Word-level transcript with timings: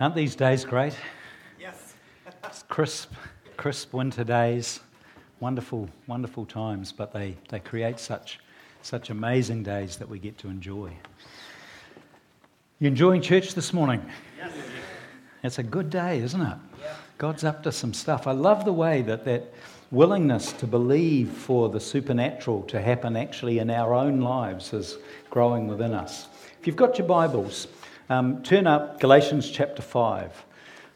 Aren't 0.00 0.14
these 0.14 0.36
days 0.36 0.64
great? 0.64 0.94
Yes. 1.58 1.94
It's 2.44 2.62
crisp, 2.68 3.12
crisp 3.56 3.92
winter 3.92 4.22
days, 4.22 4.78
wonderful, 5.40 5.88
wonderful 6.06 6.46
times, 6.46 6.92
but 6.92 7.12
they, 7.12 7.36
they 7.48 7.58
create 7.58 7.98
such, 7.98 8.38
such 8.82 9.10
amazing 9.10 9.64
days 9.64 9.96
that 9.96 10.08
we 10.08 10.20
get 10.20 10.38
to 10.38 10.48
enjoy. 10.48 10.92
You 12.78 12.86
enjoying 12.86 13.22
church 13.22 13.54
this 13.54 13.72
morning? 13.72 14.00
Yes. 14.36 14.52
It's 15.42 15.58
a 15.58 15.64
good 15.64 15.90
day, 15.90 16.20
isn't 16.20 16.42
it? 16.42 16.58
God's 17.18 17.42
up 17.42 17.64
to 17.64 17.72
some 17.72 17.92
stuff. 17.92 18.28
I 18.28 18.32
love 18.32 18.64
the 18.64 18.72
way 18.72 19.02
that 19.02 19.24
that 19.24 19.52
willingness 19.90 20.52
to 20.52 20.68
believe 20.68 21.28
for 21.30 21.68
the 21.68 21.80
supernatural 21.80 22.62
to 22.64 22.80
happen 22.80 23.16
actually 23.16 23.58
in 23.58 23.68
our 23.68 23.94
own 23.94 24.20
lives 24.20 24.72
is 24.72 24.98
growing 25.28 25.66
within 25.66 25.92
us. 25.92 26.28
If 26.60 26.68
you've 26.68 26.76
got 26.76 26.98
your 26.98 27.08
Bibles, 27.08 27.66
um, 28.08 28.42
turn 28.42 28.66
up 28.66 29.00
Galatians 29.00 29.50
chapter 29.50 29.82
5. 29.82 30.44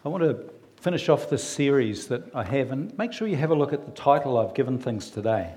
I 0.05 0.09
want 0.09 0.23
to 0.25 0.51
finish 0.81 1.09
off 1.09 1.29
this 1.29 1.45
series 1.45 2.09
that 2.09 2.23
I 2.35 2.43
have, 2.43 2.73
and 2.73 2.97
make 2.97 3.13
sure 3.13 3.29
you 3.29 3.37
have 3.37 3.51
a 3.51 3.55
look 3.55 3.73
at 3.73 3.85
the 3.85 3.93
title 3.93 4.39
I've 4.39 4.55
given 4.55 4.79
things 4.79 5.11
today. 5.11 5.55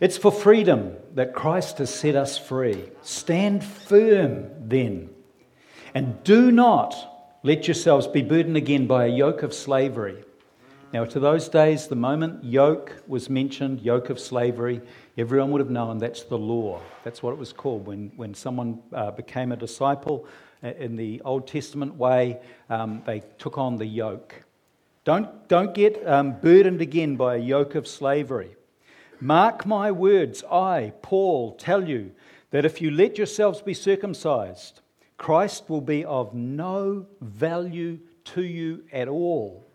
It's 0.00 0.18
for 0.18 0.32
freedom 0.32 0.96
that 1.14 1.32
Christ 1.32 1.78
has 1.78 1.94
set 1.94 2.16
us 2.16 2.36
free. 2.36 2.90
Stand 3.02 3.62
firm 3.62 4.50
then, 4.68 5.10
and 5.94 6.22
do 6.24 6.50
not 6.50 7.38
let 7.44 7.68
yourselves 7.68 8.06
be 8.06 8.22
burdened 8.22 8.56
again 8.56 8.86
by 8.86 9.06
a 9.06 9.08
yoke 9.08 9.42
of 9.42 9.54
slavery. 9.54 10.24
Now, 10.92 11.04
to 11.04 11.20
those 11.20 11.48
days, 11.48 11.86
the 11.86 11.96
moment 11.96 12.44
yoke 12.44 13.02
was 13.06 13.30
mentioned, 13.30 13.80
yoke 13.80 14.10
of 14.10 14.20
slavery, 14.20 14.82
everyone 15.18 15.50
would 15.50 15.60
have 15.60 15.70
known 15.70 15.98
that's 15.98 16.24
the 16.24 16.38
law. 16.38 16.80
That's 17.04 17.22
what 17.22 17.32
it 17.32 17.38
was 17.38 17.52
called. 17.52 17.86
When, 17.86 18.12
when 18.16 18.34
someone 18.34 18.82
uh, 18.92 19.10
became 19.10 19.52
a 19.52 19.56
disciple 19.56 20.26
in 20.62 20.96
the 20.96 21.20
Old 21.24 21.46
Testament 21.46 21.96
way, 21.96 22.38
um, 22.70 23.02
they 23.04 23.22
took 23.38 23.58
on 23.58 23.76
the 23.76 23.86
yoke. 23.86 24.44
Don't, 25.04 25.48
don't 25.48 25.74
get 25.74 26.06
um, 26.06 26.38
burdened 26.40 26.80
again 26.80 27.16
by 27.16 27.36
a 27.36 27.38
yoke 27.38 27.74
of 27.74 27.88
slavery. 27.88 28.54
Mark 29.20 29.66
my 29.66 29.90
words, 29.90 30.44
I, 30.50 30.92
Paul, 31.02 31.56
tell 31.56 31.88
you 31.88 32.12
that 32.50 32.64
if 32.64 32.80
you 32.80 32.90
let 32.90 33.18
yourselves 33.18 33.60
be 33.62 33.74
circumcised, 33.74 34.80
Christ 35.18 35.68
will 35.68 35.80
be 35.80 36.04
of 36.04 36.34
no 36.34 37.06
value 37.20 37.98
to 38.24 38.42
you 38.42 38.84
at 38.92 39.08
all 39.08 39.66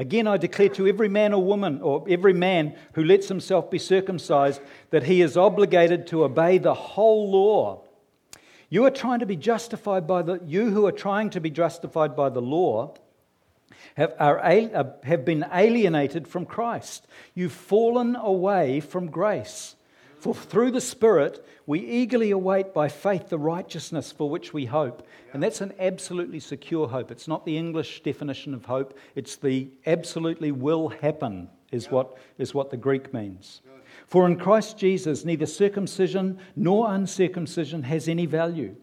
Again, 0.00 0.26
I 0.26 0.38
declare 0.38 0.70
to 0.70 0.86
every 0.86 1.10
man 1.10 1.34
or 1.34 1.44
woman, 1.44 1.82
or 1.82 2.06
every 2.08 2.32
man 2.32 2.74
who 2.94 3.04
lets 3.04 3.28
himself 3.28 3.70
be 3.70 3.78
circumcised, 3.78 4.62
that 4.88 5.02
he 5.02 5.20
is 5.20 5.36
obligated 5.36 6.06
to 6.06 6.24
obey 6.24 6.56
the 6.56 6.72
whole 6.72 7.30
law. 7.30 7.82
You 8.70 8.86
are 8.86 8.90
trying 8.90 9.18
to 9.18 9.26
be 9.26 9.36
justified 9.36 10.06
by 10.06 10.22
the, 10.22 10.40
you 10.46 10.70
who 10.70 10.86
are 10.86 10.92
trying 10.92 11.28
to 11.30 11.40
be 11.40 11.50
justified 11.50 12.16
by 12.16 12.30
the 12.30 12.40
law 12.40 12.94
have, 13.98 14.14
are, 14.18 14.38
uh, 14.42 14.84
have 15.02 15.26
been 15.26 15.44
alienated 15.52 16.26
from 16.26 16.46
Christ. 16.46 17.06
You've 17.34 17.52
fallen 17.52 18.16
away 18.16 18.80
from 18.80 19.08
grace. 19.08 19.76
For 20.20 20.34
through 20.34 20.72
the 20.72 20.82
Spirit, 20.82 21.42
we 21.66 21.80
eagerly 21.80 22.30
await 22.30 22.74
by 22.74 22.88
faith 22.88 23.30
the 23.30 23.38
righteousness 23.38 24.12
for 24.12 24.28
which 24.28 24.52
we 24.52 24.66
hope. 24.66 25.06
And 25.32 25.42
that's 25.42 25.62
an 25.62 25.72
absolutely 25.80 26.40
secure 26.40 26.86
hope. 26.88 27.10
It's 27.10 27.26
not 27.26 27.46
the 27.46 27.56
English 27.56 28.02
definition 28.02 28.52
of 28.52 28.66
hope, 28.66 28.98
it's 29.14 29.36
the 29.36 29.70
absolutely 29.86 30.52
will 30.52 30.88
happen, 30.88 31.48
is, 31.72 31.90
what, 31.90 32.18
is 32.36 32.52
what 32.52 32.70
the 32.70 32.76
Greek 32.76 33.14
means. 33.14 33.62
For 34.06 34.26
in 34.26 34.36
Christ 34.36 34.76
Jesus, 34.76 35.24
neither 35.24 35.46
circumcision 35.46 36.38
nor 36.54 36.92
uncircumcision 36.92 37.84
has 37.84 38.06
any 38.06 38.26
value. 38.26 38.76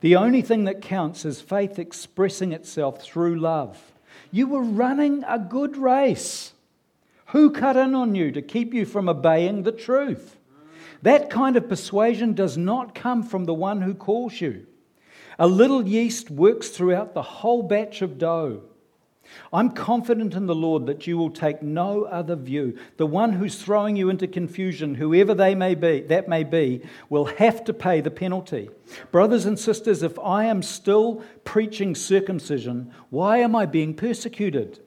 The 0.00 0.16
only 0.16 0.40
thing 0.40 0.64
that 0.64 0.80
counts 0.80 1.26
is 1.26 1.42
faith 1.42 1.78
expressing 1.78 2.52
itself 2.52 3.02
through 3.02 3.38
love. 3.38 3.92
You 4.30 4.46
were 4.46 4.62
running 4.62 5.22
a 5.24 5.38
good 5.38 5.76
race. 5.76 6.52
Who 7.26 7.50
cut 7.50 7.76
in 7.76 7.94
on 7.94 8.14
you 8.14 8.32
to 8.32 8.40
keep 8.40 8.72
you 8.72 8.86
from 8.86 9.06
obeying 9.06 9.64
the 9.64 9.72
truth? 9.72 10.37
That 11.02 11.30
kind 11.30 11.56
of 11.56 11.68
persuasion 11.68 12.34
does 12.34 12.56
not 12.56 12.94
come 12.94 13.22
from 13.22 13.44
the 13.44 13.54
one 13.54 13.82
who 13.82 13.94
calls 13.94 14.40
you. 14.40 14.66
A 15.38 15.46
little 15.46 15.86
yeast 15.86 16.30
works 16.30 16.68
throughout 16.68 17.14
the 17.14 17.22
whole 17.22 17.62
batch 17.62 18.02
of 18.02 18.18
dough. 18.18 18.62
I'm 19.52 19.70
confident 19.70 20.34
in 20.34 20.46
the 20.46 20.54
Lord 20.54 20.86
that 20.86 21.06
you 21.06 21.18
will 21.18 21.30
take 21.30 21.62
no 21.62 22.04
other 22.04 22.34
view. 22.34 22.78
The 22.96 23.06
one 23.06 23.34
who's 23.34 23.62
throwing 23.62 23.94
you 23.94 24.08
into 24.08 24.26
confusion, 24.26 24.94
whoever 24.94 25.34
they 25.34 25.54
may 25.54 25.74
be, 25.74 26.00
that 26.02 26.28
may 26.28 26.44
be, 26.44 26.82
will 27.08 27.26
have 27.26 27.62
to 27.64 27.74
pay 27.74 28.00
the 28.00 28.10
penalty. 28.10 28.70
Brothers 29.12 29.44
and 29.44 29.58
sisters, 29.58 30.02
if 30.02 30.18
I 30.18 30.44
am 30.44 30.62
still 30.62 31.22
preaching 31.44 31.94
circumcision, 31.94 32.92
why 33.10 33.38
am 33.38 33.54
I 33.54 33.66
being 33.66 33.94
persecuted? 33.94 34.80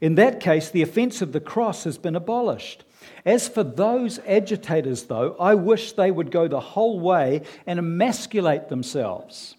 In 0.00 0.16
that 0.16 0.40
case, 0.40 0.70
the 0.70 0.82
offense 0.82 1.22
of 1.22 1.32
the 1.32 1.40
cross 1.40 1.84
has 1.84 1.98
been 1.98 2.16
abolished. 2.16 2.84
As 3.24 3.48
for 3.48 3.64
those 3.64 4.18
agitators, 4.26 5.04
though, 5.04 5.34
I 5.40 5.54
wish 5.54 5.92
they 5.92 6.10
would 6.10 6.30
go 6.30 6.46
the 6.46 6.60
whole 6.60 7.00
way 7.00 7.42
and 7.66 7.78
emasculate 7.78 8.68
themselves. 8.68 9.56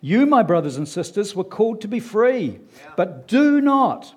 You, 0.00 0.26
my 0.26 0.42
brothers 0.42 0.78
and 0.78 0.88
sisters, 0.88 1.36
were 1.36 1.44
called 1.44 1.82
to 1.82 1.88
be 1.88 2.00
free, 2.00 2.58
but 2.96 3.28
do 3.28 3.60
not, 3.60 4.14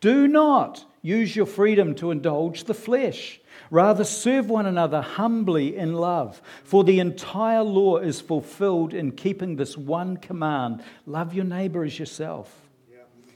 do 0.00 0.26
not 0.26 0.84
use 1.02 1.34
your 1.34 1.46
freedom 1.46 1.94
to 1.96 2.10
indulge 2.10 2.64
the 2.64 2.74
flesh. 2.74 3.40
Rather, 3.70 4.04
serve 4.04 4.48
one 4.48 4.66
another 4.66 5.02
humbly 5.02 5.76
in 5.76 5.94
love, 5.94 6.40
for 6.62 6.84
the 6.84 7.00
entire 7.00 7.62
law 7.62 7.98
is 7.98 8.20
fulfilled 8.20 8.94
in 8.94 9.12
keeping 9.12 9.56
this 9.56 9.76
one 9.76 10.16
command 10.16 10.82
love 11.06 11.34
your 11.34 11.44
neighbor 11.44 11.84
as 11.84 11.98
yourself. 11.98 12.68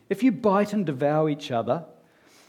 If 0.08 0.22
you 0.22 0.30
bite 0.30 0.72
and 0.72 0.86
devour 0.86 1.28
each 1.28 1.50
other, 1.50 1.84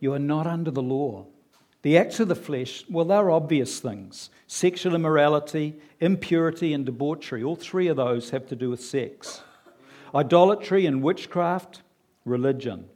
you 0.00 0.12
are 0.12 0.18
not 0.18 0.46
under 0.46 0.70
the 0.70 0.82
law. 0.82 1.26
The 1.82 1.96
acts 1.96 2.20
of 2.20 2.28
the 2.28 2.34
flesh, 2.34 2.84
well, 2.90 3.06
they're 3.06 3.30
obvious 3.30 3.78
things 3.80 4.30
sexual 4.46 4.94
immorality, 4.94 5.78
impurity, 6.00 6.72
and 6.72 6.84
debauchery. 6.84 7.44
All 7.44 7.56
three 7.56 7.86
of 7.86 7.96
those 7.96 8.30
have 8.30 8.48
to 8.48 8.56
do 8.56 8.70
with 8.70 8.82
sex. 8.82 9.42
Idolatry 10.14 10.86
and 10.86 11.02
witchcraft, 11.02 11.82
religion. 12.24 12.86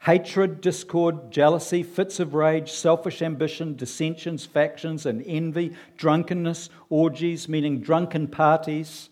Hatred, 0.00 0.60
discord, 0.60 1.30
jealousy, 1.30 1.82
fits 1.82 2.20
of 2.20 2.34
rage, 2.34 2.70
selfish 2.70 3.22
ambition, 3.22 3.76
dissensions, 3.76 4.44
factions, 4.44 5.06
and 5.06 5.22
envy, 5.26 5.72
drunkenness, 5.96 6.68
orgies, 6.88 7.48
meaning 7.48 7.80
drunken 7.80 8.28
parties, 8.28 9.08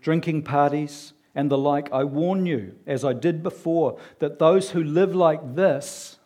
drinking 0.00 0.42
parties, 0.42 1.12
and 1.34 1.50
the 1.50 1.58
like. 1.58 1.90
I 1.92 2.04
warn 2.04 2.46
you, 2.46 2.74
as 2.86 3.04
I 3.04 3.12
did 3.12 3.42
before, 3.42 3.98
that 4.18 4.38
those 4.38 4.70
who 4.70 4.82
live 4.82 5.14
like 5.14 5.54
this 5.54 6.18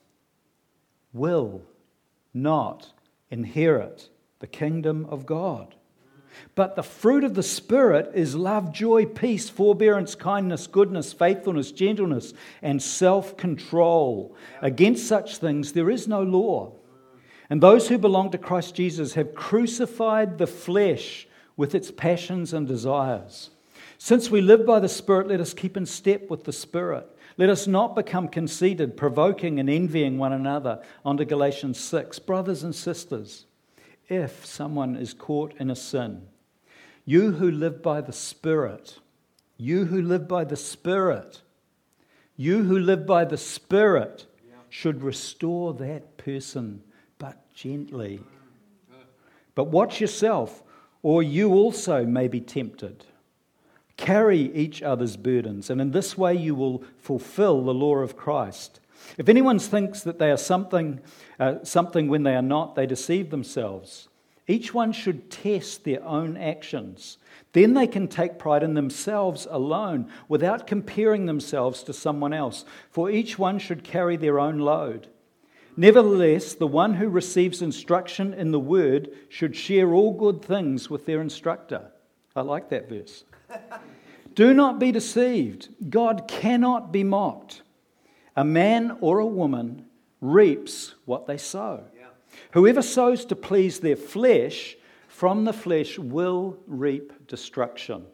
will 1.17 1.63
not 2.35 2.93
inherit 3.31 4.09
the 4.39 4.47
kingdom 4.47 5.07
of 5.07 5.27
God. 5.27 5.75
But 6.55 6.77
the 6.77 6.83
fruit 6.83 7.25
of 7.25 7.35
the 7.35 7.43
Spirit 7.43 8.11
is 8.15 8.35
love, 8.35 8.73
joy, 8.73 9.07
peace, 9.07 9.49
forbearance, 9.49 10.15
kindness, 10.15 10.67
goodness, 10.67 11.13
faithfulness, 11.13 11.73
gentleness, 11.73 12.35
and 12.61 12.83
self 12.83 13.37
control. 13.37 14.37
Against 14.61 15.07
such 15.09 15.39
things 15.39 15.73
there 15.73 15.91
is 15.91 16.07
no 16.07 16.23
law. 16.23 16.73
And 17.49 17.63
those 17.63 17.89
who 17.89 17.97
belong 17.97 18.31
to 18.33 18.39
Christ 18.39 18.75
Jesus 18.75 19.15
have 19.15 19.35
crucified 19.35 20.37
the 20.37 20.47
flesh 20.47 21.27
with 21.57 21.75
its 21.75 21.91
passions 21.91 22.53
and 22.53 22.67
desires. 22.67 23.51
Since 23.99 24.31
we 24.31 24.41
live 24.41 24.67
by 24.67 24.81
the 24.81 24.89
Spirit, 24.89 25.29
let 25.29 25.41
us 25.41 25.55
keep 25.55 25.77
in 25.77 25.87
step 25.87 26.29
with 26.29 26.45
the 26.45 26.53
Spirit. 26.53 27.09
Let 27.39 27.51
us 27.51 27.67
not 27.67 27.95
become 27.95 28.29
conceited, 28.29 28.97
provoking 28.97 29.61
and 29.61 29.69
envying 29.69 30.17
one 30.17 30.33
another. 30.33 30.83
On 31.05 31.17
to 31.19 31.25
Galatians 31.25 31.79
6. 31.79 32.19
Brothers 32.21 32.63
and 32.63 32.75
sisters, 32.75 33.47
if 34.09 34.47
someone 34.47 34.97
is 34.97 35.13
caught 35.13 35.55
in 35.59 35.71
a 35.71 35.77
sin, 35.77 36.29
you 37.05 37.33
who 37.33 37.51
live 37.51 37.83
by 37.83 38.01
the 38.01 38.13
Spirit, 38.13 38.99
you 39.59 39.85
who 39.85 40.01
live 40.01 40.27
by 40.27 40.45
the 40.45 40.57
Spirit, 40.57 41.43
you 42.37 42.65
who 42.65 42.79
live 42.79 43.07
by 43.07 43.25
the 43.25 43.37
Spirit 43.37 44.27
should 44.69 45.03
restore 45.03 45.75
that 45.75 46.17
person, 46.17 46.83
but 47.19 47.53
gently. 47.55 48.21
But 49.55 49.69
watch 49.69 50.01
yourself, 50.01 50.63
or 51.03 51.23
you 51.23 51.53
also 51.53 52.05
may 52.05 52.29
be 52.29 52.41
tempted. 52.41 53.05
Carry 53.97 54.53
each 54.55 54.83
other's 54.83 55.17
burdens, 55.17 55.71
and 55.71 55.81
in 55.81 55.91
this 55.91 56.19
way 56.19 56.35
you 56.35 56.55
will 56.55 56.85
fulfill 56.99 57.65
the 57.65 57.75
law 57.75 57.97
of 57.97 58.17
Christ. 58.17 58.81
If 59.17 59.29
anyone 59.29 59.59
thinks 59.59 60.03
that 60.03 60.19
they 60.19 60.31
are 60.31 60.37
something, 60.37 61.01
uh, 61.39 61.57
something 61.63 62.09
when 62.09 62.23
they 62.23 62.35
are 62.35 62.43
not, 62.43 62.75
they 62.75 62.87
deceive 62.87 63.31
themselves. 63.31 64.09
Each 64.49 64.73
one 64.73 64.93
should 64.93 65.31
test 65.31 65.85
their 65.85 66.05
own 66.05 66.37
actions. 66.37 67.19
Then 67.53 67.75
they 67.75 67.87
can 67.87 68.07
take 68.07 68.39
pride 68.39 68.63
in 68.63 68.75
themselves 68.75 69.47
alone 69.51 70.11
without 70.29 70.67
comparing 70.67 71.27
themselves 71.27 71.83
to 71.85 71.93
someone 71.93 72.33
else, 72.33 72.65
for 72.91 73.11
each 73.11 73.39
one 73.39 73.59
should 73.59 73.83
carry 73.83 74.17
their 74.17 74.39
own 74.39 74.59
load. 74.59 75.09
Nevertheless, 75.77 76.55
the 76.55 76.67
one 76.67 76.95
who 76.95 77.09
receives 77.09 77.61
instruction 77.61 78.33
in 78.33 78.51
the 78.51 78.61
word 78.61 79.11
should 79.29 79.57
share 79.57 79.93
all 79.93 80.13
good 80.13 80.43
things 80.43 80.89
with 80.89 81.07
their 81.07 81.21
instructor. 81.21 81.91
I 82.35 82.43
like 82.43 82.71
that 82.71 82.89
verse. 82.89 83.25
Do 84.35 84.53
not 84.53 84.79
be 84.79 84.93
deceived. 84.93 85.69
God 85.89 86.29
cannot 86.29 86.93
be 86.93 87.05
mocked. 87.05 87.63
A 88.37 88.45
man 88.45 88.99
or 89.01 89.19
a 89.19 89.27
woman 89.27 89.87
reaps 90.21 90.95
what 91.05 91.27
they 91.27 91.39
sow. 91.39 91.85
Yeah. 91.97 92.07
Whoever 92.53 92.83
sows 92.83 93.25
to 93.27 93.37
please 93.37 93.81
their 93.81 93.97
flesh, 93.97 94.77
from 95.09 95.45
the 95.45 95.53
flesh 95.53 95.99
will 95.99 96.59
reap 96.67 97.27
destruction. 97.27 98.03
Mm. 98.03 98.07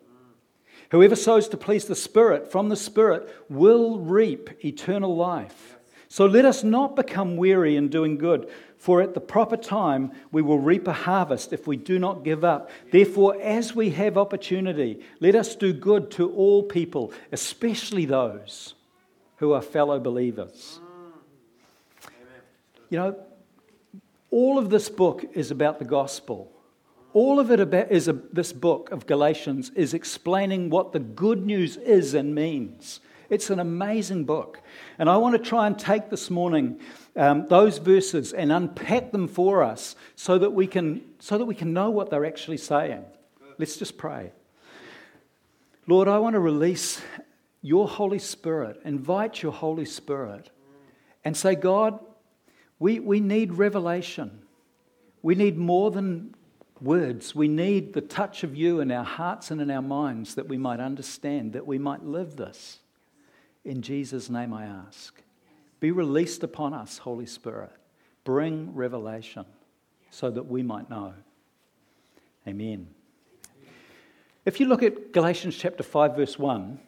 Whoever 0.92 1.16
sows 1.16 1.48
to 1.48 1.56
please 1.56 1.86
the 1.86 1.96
Spirit, 1.96 2.52
from 2.52 2.68
the 2.68 2.76
Spirit 2.76 3.28
will 3.48 3.98
reap 3.98 4.64
eternal 4.64 5.16
life. 5.16 5.76
So 6.12 6.26
let 6.26 6.44
us 6.44 6.62
not 6.62 6.94
become 6.94 7.38
weary 7.38 7.74
in 7.74 7.88
doing 7.88 8.18
good, 8.18 8.50
for 8.76 9.00
at 9.00 9.14
the 9.14 9.20
proper 9.20 9.56
time 9.56 10.12
we 10.30 10.42
will 10.42 10.58
reap 10.58 10.86
a 10.86 10.92
harvest 10.92 11.54
if 11.54 11.66
we 11.66 11.78
do 11.78 11.98
not 11.98 12.22
give 12.22 12.44
up. 12.44 12.70
Therefore, 12.90 13.40
as 13.40 13.74
we 13.74 13.88
have 13.92 14.18
opportunity, 14.18 15.00
let 15.20 15.34
us 15.34 15.56
do 15.56 15.72
good 15.72 16.10
to 16.10 16.30
all 16.32 16.64
people, 16.64 17.14
especially 17.32 18.04
those 18.04 18.74
who 19.36 19.52
are 19.52 19.62
fellow 19.62 19.98
believers. 19.98 20.80
You 22.90 22.98
know, 22.98 23.16
all 24.30 24.58
of 24.58 24.68
this 24.68 24.90
book 24.90 25.24
is 25.32 25.50
about 25.50 25.78
the 25.78 25.86
gospel. 25.86 26.52
All 27.14 27.40
of 27.40 27.50
it 27.50 27.58
about, 27.58 27.90
is 27.90 28.06
a, 28.06 28.12
this 28.12 28.52
book 28.52 28.90
of 28.90 29.06
Galatians 29.06 29.70
is 29.74 29.94
explaining 29.94 30.68
what 30.68 30.92
the 30.92 31.00
good 31.00 31.46
news 31.46 31.78
is 31.78 32.12
and 32.12 32.34
means. 32.34 33.00
It's 33.32 33.48
an 33.48 33.60
amazing 33.60 34.24
book. 34.24 34.60
And 34.98 35.08
I 35.08 35.16
want 35.16 35.34
to 35.34 35.38
try 35.38 35.66
and 35.66 35.78
take 35.78 36.10
this 36.10 36.28
morning 36.28 36.78
um, 37.16 37.46
those 37.48 37.78
verses 37.78 38.34
and 38.34 38.52
unpack 38.52 39.10
them 39.10 39.26
for 39.26 39.62
us 39.62 39.96
so 40.16 40.36
that, 40.36 40.50
we 40.50 40.66
can, 40.66 41.00
so 41.18 41.38
that 41.38 41.46
we 41.46 41.54
can 41.54 41.72
know 41.72 41.88
what 41.88 42.10
they're 42.10 42.26
actually 42.26 42.58
saying. 42.58 43.02
Let's 43.56 43.78
just 43.78 43.96
pray. 43.96 44.32
Lord, 45.86 46.08
I 46.08 46.18
want 46.18 46.34
to 46.34 46.40
release 46.40 47.00
your 47.62 47.88
Holy 47.88 48.18
Spirit, 48.18 48.82
invite 48.84 49.42
your 49.42 49.52
Holy 49.52 49.86
Spirit, 49.86 50.50
and 51.24 51.34
say, 51.34 51.54
God, 51.54 52.00
we, 52.78 53.00
we 53.00 53.18
need 53.20 53.54
revelation. 53.54 54.42
We 55.22 55.36
need 55.36 55.56
more 55.56 55.90
than 55.90 56.34
words. 56.82 57.34
We 57.34 57.48
need 57.48 57.94
the 57.94 58.02
touch 58.02 58.44
of 58.44 58.54
you 58.54 58.80
in 58.80 58.92
our 58.92 59.04
hearts 59.04 59.50
and 59.50 59.58
in 59.62 59.70
our 59.70 59.80
minds 59.80 60.34
that 60.34 60.48
we 60.48 60.58
might 60.58 60.80
understand, 60.80 61.54
that 61.54 61.66
we 61.66 61.78
might 61.78 62.04
live 62.04 62.36
this. 62.36 62.80
In 63.64 63.82
Jesus' 63.82 64.28
name 64.28 64.52
I 64.52 64.64
ask. 64.64 65.20
Be 65.80 65.90
released 65.90 66.42
upon 66.42 66.74
us, 66.74 66.98
Holy 66.98 67.26
Spirit. 67.26 67.72
Bring 68.24 68.74
revelation 68.74 69.44
so 70.10 70.30
that 70.30 70.46
we 70.46 70.62
might 70.62 70.90
know. 70.90 71.14
Amen. 72.46 72.88
If 74.44 74.58
you 74.58 74.66
look 74.66 74.82
at 74.82 75.12
Galatians 75.12 75.56
chapter 75.56 75.82
5, 75.82 76.16
verse 76.16 76.38
1, 76.38 76.78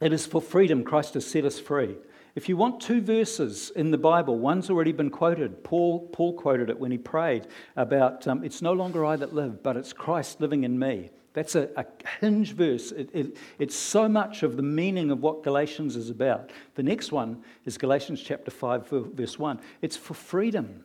it 0.00 0.12
is 0.12 0.26
for 0.26 0.40
freedom 0.40 0.84
Christ 0.84 1.14
has 1.14 1.26
set 1.26 1.44
us 1.44 1.58
free. 1.58 1.96
If 2.34 2.48
you 2.48 2.56
want 2.56 2.80
two 2.80 3.00
verses 3.00 3.70
in 3.74 3.90
the 3.90 3.98
Bible, 3.98 4.38
one's 4.38 4.70
already 4.70 4.92
been 4.92 5.10
quoted. 5.10 5.64
Paul, 5.64 6.08
Paul 6.12 6.34
quoted 6.34 6.70
it 6.70 6.78
when 6.78 6.92
he 6.92 6.98
prayed 6.98 7.46
about 7.76 8.26
um, 8.28 8.44
it's 8.44 8.62
no 8.62 8.72
longer 8.72 9.04
I 9.04 9.16
that 9.16 9.34
live, 9.34 9.62
but 9.62 9.76
it's 9.76 9.92
Christ 9.92 10.40
living 10.40 10.64
in 10.64 10.78
me. 10.78 11.10
That's 11.38 11.54
a, 11.54 11.68
a 11.76 11.86
hinge 12.20 12.50
verse. 12.50 12.90
It, 12.90 13.10
it, 13.14 13.36
it's 13.60 13.76
so 13.76 14.08
much 14.08 14.42
of 14.42 14.56
the 14.56 14.62
meaning 14.64 15.12
of 15.12 15.22
what 15.22 15.44
Galatians 15.44 15.94
is 15.94 16.10
about. 16.10 16.50
The 16.74 16.82
next 16.82 17.12
one 17.12 17.44
is 17.64 17.78
Galatians 17.78 18.20
chapter 18.20 18.50
5, 18.50 18.88
verse 18.88 19.38
1. 19.38 19.60
It's 19.80 19.96
for 19.96 20.14
freedom. 20.14 20.82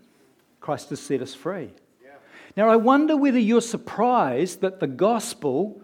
Christ 0.59 0.91
has 0.91 0.99
set 0.99 1.23
us 1.23 1.33
free. 1.33 1.71
Yeah. 2.03 2.11
Now, 2.55 2.69
I 2.69 2.75
wonder 2.75 3.17
whether 3.17 3.39
you're 3.39 3.61
surprised 3.61 4.61
that 4.61 4.79
the 4.79 4.85
gospel, 4.85 5.81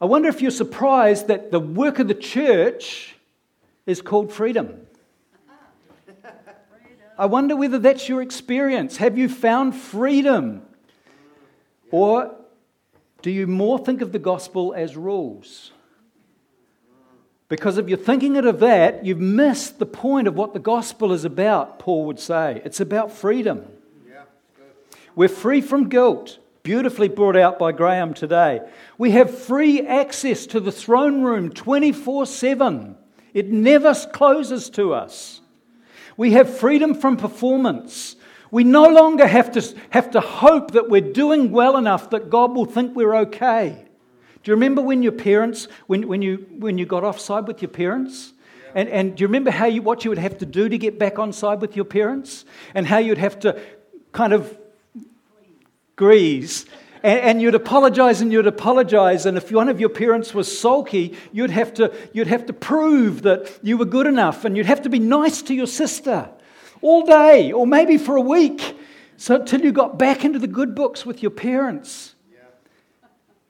I 0.00 0.06
wonder 0.06 0.28
if 0.28 0.42
you're 0.42 0.50
surprised 0.50 1.28
that 1.28 1.52
the 1.52 1.60
work 1.60 2.00
of 2.00 2.08
the 2.08 2.14
church 2.14 3.14
is 3.86 4.02
called 4.02 4.32
freedom. 4.32 4.84
I 7.18 7.26
wonder 7.26 7.54
whether 7.54 7.78
that's 7.78 8.08
your 8.08 8.20
experience. 8.20 8.96
Have 8.96 9.16
you 9.16 9.28
found 9.28 9.76
freedom? 9.76 10.62
Or 11.92 12.34
do 13.22 13.30
you 13.30 13.46
more 13.46 13.78
think 13.78 14.00
of 14.00 14.12
the 14.12 14.18
gospel 14.18 14.74
as 14.74 14.96
rules? 14.96 15.72
Because 17.48 17.78
if 17.78 17.88
you're 17.88 17.98
thinking 17.98 18.36
it 18.36 18.44
of 18.44 18.60
that, 18.60 19.04
you've 19.04 19.20
missed 19.20 19.78
the 19.78 19.86
point 19.86 20.28
of 20.28 20.34
what 20.34 20.52
the 20.52 20.60
gospel 20.60 21.12
is 21.12 21.24
about, 21.24 21.78
Paul 21.78 22.04
would 22.04 22.20
say. 22.20 22.60
It's 22.64 22.80
about 22.80 23.10
freedom. 23.10 23.64
We're 25.16 25.28
free 25.28 25.62
from 25.62 25.88
guilt, 25.88 26.38
beautifully 26.62 27.08
brought 27.08 27.36
out 27.36 27.58
by 27.58 27.72
Graham 27.72 28.14
today. 28.14 28.60
We 28.98 29.10
have 29.12 29.36
free 29.36 29.84
access 29.84 30.46
to 30.46 30.60
the 30.60 30.70
throne 30.70 31.22
room 31.22 31.50
24 31.50 32.26
7, 32.26 32.96
it 33.34 33.48
never 33.48 33.94
closes 34.12 34.70
to 34.70 34.94
us. 34.94 35.40
We 36.16 36.32
have 36.32 36.58
freedom 36.58 36.94
from 36.94 37.16
performance. 37.16 38.16
We 38.50 38.64
no 38.64 38.88
longer 38.88 39.26
have 39.26 39.52
to, 39.52 39.74
have 39.90 40.10
to 40.12 40.20
hope 40.20 40.72
that 40.72 40.88
we're 40.88 41.12
doing 41.12 41.50
well 41.50 41.76
enough 41.76 42.10
that 42.10 42.30
God 42.30 42.54
will 42.54 42.64
think 42.64 42.96
we're 42.96 43.14
okay. 43.16 43.84
Do 44.42 44.50
you 44.50 44.54
remember 44.54 44.80
when 44.80 45.02
your 45.02 45.12
parents, 45.12 45.68
when, 45.86 46.08
when, 46.08 46.22
you, 46.22 46.46
when 46.58 46.78
you 46.78 46.86
got 46.86 47.04
offside 47.04 47.46
with 47.46 47.60
your 47.60 47.70
parents? 47.70 48.32
And, 48.74 48.88
and 48.88 49.16
do 49.16 49.22
you 49.22 49.26
remember 49.26 49.50
how 49.50 49.66
you, 49.66 49.82
what 49.82 50.04
you 50.04 50.10
would 50.10 50.18
have 50.18 50.38
to 50.38 50.46
do 50.46 50.68
to 50.68 50.78
get 50.78 50.98
back 50.98 51.18
on 51.18 51.32
side 51.32 51.60
with 51.60 51.76
your 51.76 51.84
parents? 51.84 52.44
And 52.74 52.86
how 52.86 52.98
you'd 52.98 53.18
have 53.18 53.40
to 53.40 53.60
kind 54.12 54.32
of 54.32 54.56
grease 55.96 56.64
and, 57.02 57.20
and, 57.20 57.42
you'd 57.42 57.54
apologize 57.54 58.20
and 58.20 58.32
you'd 58.32 58.46
apologize. 58.46 59.26
And 59.26 59.36
if 59.36 59.52
one 59.52 59.68
of 59.68 59.80
your 59.80 59.88
parents 59.88 60.34
was 60.34 60.58
sulky, 60.58 61.16
you'd 61.32 61.50
have, 61.50 61.74
to, 61.74 61.94
you'd 62.12 62.26
have 62.26 62.46
to 62.46 62.52
prove 62.52 63.22
that 63.22 63.58
you 63.62 63.76
were 63.76 63.84
good 63.84 64.06
enough 64.06 64.44
and 64.44 64.56
you'd 64.56 64.66
have 64.66 64.82
to 64.82 64.88
be 64.88 64.98
nice 64.98 65.42
to 65.42 65.54
your 65.54 65.66
sister 65.66 66.28
all 66.80 67.04
day 67.04 67.52
or 67.52 67.66
maybe 67.66 67.98
for 67.98 68.16
a 68.16 68.20
week 68.20 68.76
so 69.16 69.34
until 69.34 69.60
you 69.60 69.72
got 69.72 69.98
back 69.98 70.24
into 70.24 70.38
the 70.38 70.46
good 70.46 70.74
books 70.74 71.04
with 71.04 71.22
your 71.22 71.30
parents. 71.30 72.14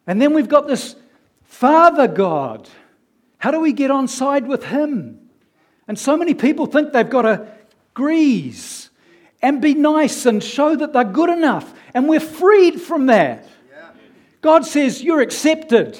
And 0.06 0.20
then 0.20 0.32
we've 0.32 0.48
got 0.48 0.66
this 0.66 0.96
Father 1.44 2.08
God. 2.08 2.68
How 3.36 3.50
do 3.50 3.60
we 3.60 3.72
get 3.72 3.90
on 3.90 4.08
side 4.08 4.46
with 4.46 4.64
Him? 4.64 5.28
And 5.86 5.98
so 5.98 6.16
many 6.16 6.34
people 6.34 6.66
think 6.66 6.92
they've 6.92 7.08
got 7.08 7.22
to 7.22 7.46
grease 7.94 8.88
and 9.42 9.60
be 9.60 9.74
nice 9.74 10.24
and 10.24 10.42
show 10.42 10.74
that 10.74 10.92
they're 10.92 11.04
good 11.04 11.30
enough. 11.30 11.72
And 11.94 12.08
we're 12.08 12.20
freed 12.20 12.80
from 12.80 13.06
that. 13.06 13.46
God 14.40 14.64
says 14.64 15.02
you're 15.02 15.20
accepted 15.20 15.98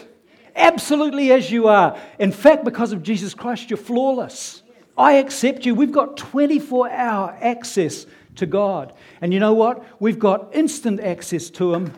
absolutely 0.54 1.32
as 1.32 1.50
you 1.50 1.68
are. 1.68 1.99
In 2.18 2.32
fact, 2.32 2.64
because 2.64 2.92
of 2.92 3.02
Jesus 3.02 3.35
Christ, 3.35 3.70
you're 3.70 3.76
flawless. 3.76 4.62
I 4.99 5.14
accept 5.14 5.64
you. 5.64 5.76
We've 5.76 5.93
got 5.93 6.17
24 6.17 6.90
hour 6.90 7.38
access 7.40 8.05
to 8.35 8.47
God. 8.47 8.93
And 9.21 9.33
you 9.33 9.38
know 9.38 9.55
what? 9.55 9.85
We've 10.00 10.19
got 10.19 10.55
instant 10.55 11.00
access 11.00 11.50
to 11.50 11.73
Him 11.73 11.93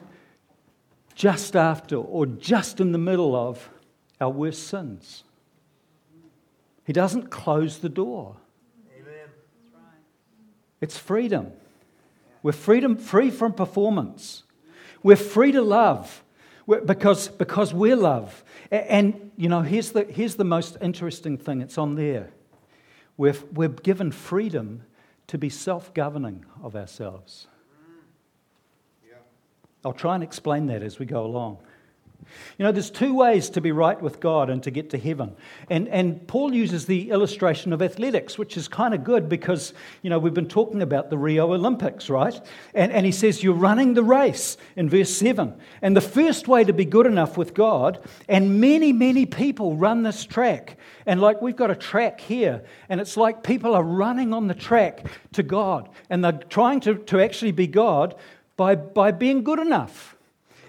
just 1.14 1.56
after 1.56 1.96
or 1.96 2.26
just 2.26 2.78
in 2.78 2.92
the 2.92 2.98
middle 2.98 3.34
of 3.34 3.70
our 4.20 4.30
worst 4.30 4.68
sins. 4.68 5.24
He 6.84 6.92
doesn't 6.92 7.30
close 7.30 7.78
the 7.78 7.88
door. 7.88 8.36
Amen. 8.94 9.28
It's 10.80 10.98
freedom. 10.98 11.52
We're 12.42 12.52
freedom, 12.52 12.96
free 12.96 13.30
from 13.30 13.54
performance. 13.54 14.44
We're 15.02 15.16
free 15.16 15.52
to 15.52 15.62
love 15.62 16.22
because, 16.66 17.28
because 17.28 17.72
we're 17.72 17.96
love. 17.96 18.44
And, 18.70 18.84
and, 18.86 19.30
you 19.36 19.48
know, 19.48 19.62
here's 19.62 19.92
the, 19.92 20.04
here's 20.04 20.36
the 20.36 20.44
most 20.44 20.76
interesting 20.82 21.38
thing 21.38 21.60
it's 21.60 21.78
on 21.78 21.94
there. 21.94 22.30
We're, 23.20 23.34
we're 23.52 23.68
given 23.68 24.12
freedom 24.12 24.84
to 25.26 25.36
be 25.36 25.50
self 25.50 25.92
governing 25.92 26.46
of 26.62 26.74
ourselves. 26.74 27.48
Mm. 29.04 29.12
I'll 29.84 29.92
try 29.92 30.14
and 30.14 30.24
explain 30.24 30.64
that 30.68 30.82
as 30.82 30.98
we 30.98 31.04
go 31.04 31.26
along. 31.26 31.58
You 32.58 32.64
know, 32.64 32.72
there's 32.72 32.90
two 32.90 33.14
ways 33.14 33.50
to 33.50 33.60
be 33.60 33.72
right 33.72 34.00
with 34.00 34.20
God 34.20 34.50
and 34.50 34.62
to 34.62 34.70
get 34.70 34.90
to 34.90 34.98
heaven. 34.98 35.34
And, 35.68 35.88
and 35.88 36.26
Paul 36.28 36.54
uses 36.54 36.86
the 36.86 37.10
illustration 37.10 37.72
of 37.72 37.82
athletics, 37.82 38.38
which 38.38 38.56
is 38.56 38.68
kind 38.68 38.94
of 38.94 39.04
good 39.04 39.28
because, 39.28 39.72
you 40.02 40.10
know, 40.10 40.18
we've 40.18 40.34
been 40.34 40.48
talking 40.48 40.82
about 40.82 41.10
the 41.10 41.18
Rio 41.18 41.52
Olympics, 41.52 42.10
right? 42.10 42.38
And, 42.74 42.92
and 42.92 43.06
he 43.06 43.12
says, 43.12 43.42
You're 43.42 43.54
running 43.54 43.94
the 43.94 44.02
race 44.02 44.56
in 44.76 44.88
verse 44.88 45.12
7. 45.14 45.54
And 45.82 45.96
the 45.96 46.00
first 46.00 46.48
way 46.48 46.64
to 46.64 46.72
be 46.72 46.84
good 46.84 47.06
enough 47.06 47.36
with 47.36 47.54
God, 47.54 48.00
and 48.28 48.60
many, 48.60 48.92
many 48.92 49.26
people 49.26 49.76
run 49.76 50.02
this 50.02 50.24
track. 50.24 50.76
And 51.06 51.20
like 51.20 51.40
we've 51.40 51.56
got 51.56 51.70
a 51.70 51.76
track 51.76 52.20
here, 52.20 52.62
and 52.88 53.00
it's 53.00 53.16
like 53.16 53.42
people 53.42 53.74
are 53.74 53.82
running 53.82 54.32
on 54.32 54.46
the 54.46 54.54
track 54.54 55.06
to 55.32 55.42
God. 55.42 55.88
And 56.08 56.24
they're 56.24 56.32
trying 56.32 56.80
to, 56.80 56.96
to 56.96 57.20
actually 57.20 57.52
be 57.52 57.66
God 57.66 58.14
by, 58.56 58.74
by 58.74 59.10
being 59.10 59.42
good 59.42 59.58
enough. 59.58 60.16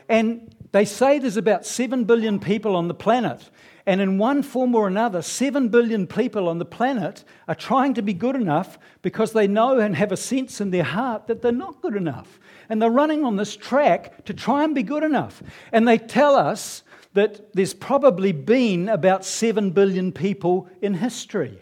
And 0.08 0.50
they 0.71 0.85
say 0.85 1.19
there's 1.19 1.37
about 1.37 1.65
7 1.65 2.05
billion 2.05 2.39
people 2.39 2.75
on 2.75 2.87
the 2.87 2.93
planet. 2.93 3.49
And 3.85 3.99
in 3.99 4.17
one 4.17 4.43
form 4.43 4.75
or 4.75 4.87
another, 4.87 5.21
7 5.21 5.69
billion 5.69 6.07
people 6.07 6.47
on 6.47 6.59
the 6.59 6.65
planet 6.65 7.23
are 7.47 7.55
trying 7.55 7.95
to 7.95 8.01
be 8.01 8.13
good 8.13 8.35
enough 8.35 8.77
because 9.01 9.33
they 9.33 9.47
know 9.47 9.79
and 9.79 9.95
have 9.95 10.11
a 10.11 10.17
sense 10.17 10.61
in 10.61 10.71
their 10.71 10.83
heart 10.83 11.27
that 11.27 11.41
they're 11.41 11.51
not 11.51 11.81
good 11.81 11.95
enough. 11.95 12.39
And 12.69 12.81
they're 12.81 12.89
running 12.89 13.25
on 13.25 13.35
this 13.35 13.55
track 13.55 14.23
to 14.25 14.33
try 14.33 14.63
and 14.63 14.75
be 14.75 14.83
good 14.83 15.03
enough. 15.03 15.41
And 15.71 15.87
they 15.87 15.97
tell 15.97 16.35
us 16.35 16.83
that 17.13 17.53
there's 17.53 17.73
probably 17.73 18.31
been 18.31 18.87
about 18.87 19.25
7 19.25 19.71
billion 19.71 20.11
people 20.11 20.69
in 20.81 20.93
history. 20.93 21.61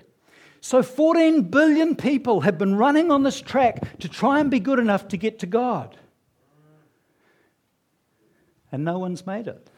So 0.62 0.84
14 0.84 1.44
billion 1.44 1.96
people 1.96 2.42
have 2.42 2.58
been 2.58 2.76
running 2.76 3.12
on 3.12 3.24
this 3.24 3.42
track 3.42 3.98
to 4.00 4.10
try 4.10 4.40
and 4.40 4.52
be 4.52 4.60
good 4.60 4.78
enough 4.78 5.08
to 5.08 5.18
get 5.18 5.40
to 5.40 5.48
God 5.48 5.98
and 8.72 8.84
no 8.84 9.00
one's 9.00 9.26
made 9.26 9.48
it. 9.48 9.70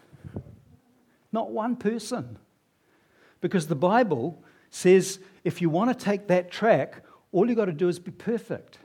Not 1.31 1.51
one 1.51 1.75
person. 1.75 2.37
Because 3.39 3.67
the 3.67 3.75
Bible 3.75 4.43
says 4.69 5.19
if 5.43 5.61
you 5.61 5.69
want 5.69 5.97
to 5.97 6.05
take 6.05 6.27
that 6.27 6.51
track, 6.51 7.03
all 7.31 7.47
you've 7.47 7.57
got 7.57 7.65
to 7.65 7.71
do 7.71 7.87
is 7.87 7.99
be 7.99 8.11
perfect. 8.11 8.77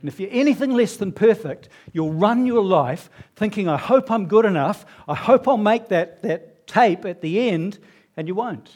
And 0.00 0.08
if 0.08 0.18
you're 0.18 0.30
anything 0.32 0.72
less 0.72 0.96
than 0.96 1.12
perfect, 1.12 1.68
you'll 1.92 2.12
run 2.12 2.46
your 2.46 2.64
life 2.64 3.10
thinking, 3.36 3.68
I 3.68 3.76
hope 3.76 4.10
I'm 4.10 4.26
good 4.26 4.46
enough. 4.46 4.86
I 5.06 5.14
hope 5.14 5.46
I'll 5.46 5.58
make 5.58 5.88
that, 5.88 6.22
that 6.22 6.66
tape 6.66 7.04
at 7.04 7.20
the 7.20 7.50
end, 7.50 7.78
and 8.16 8.26
you 8.26 8.34
won't. 8.34 8.70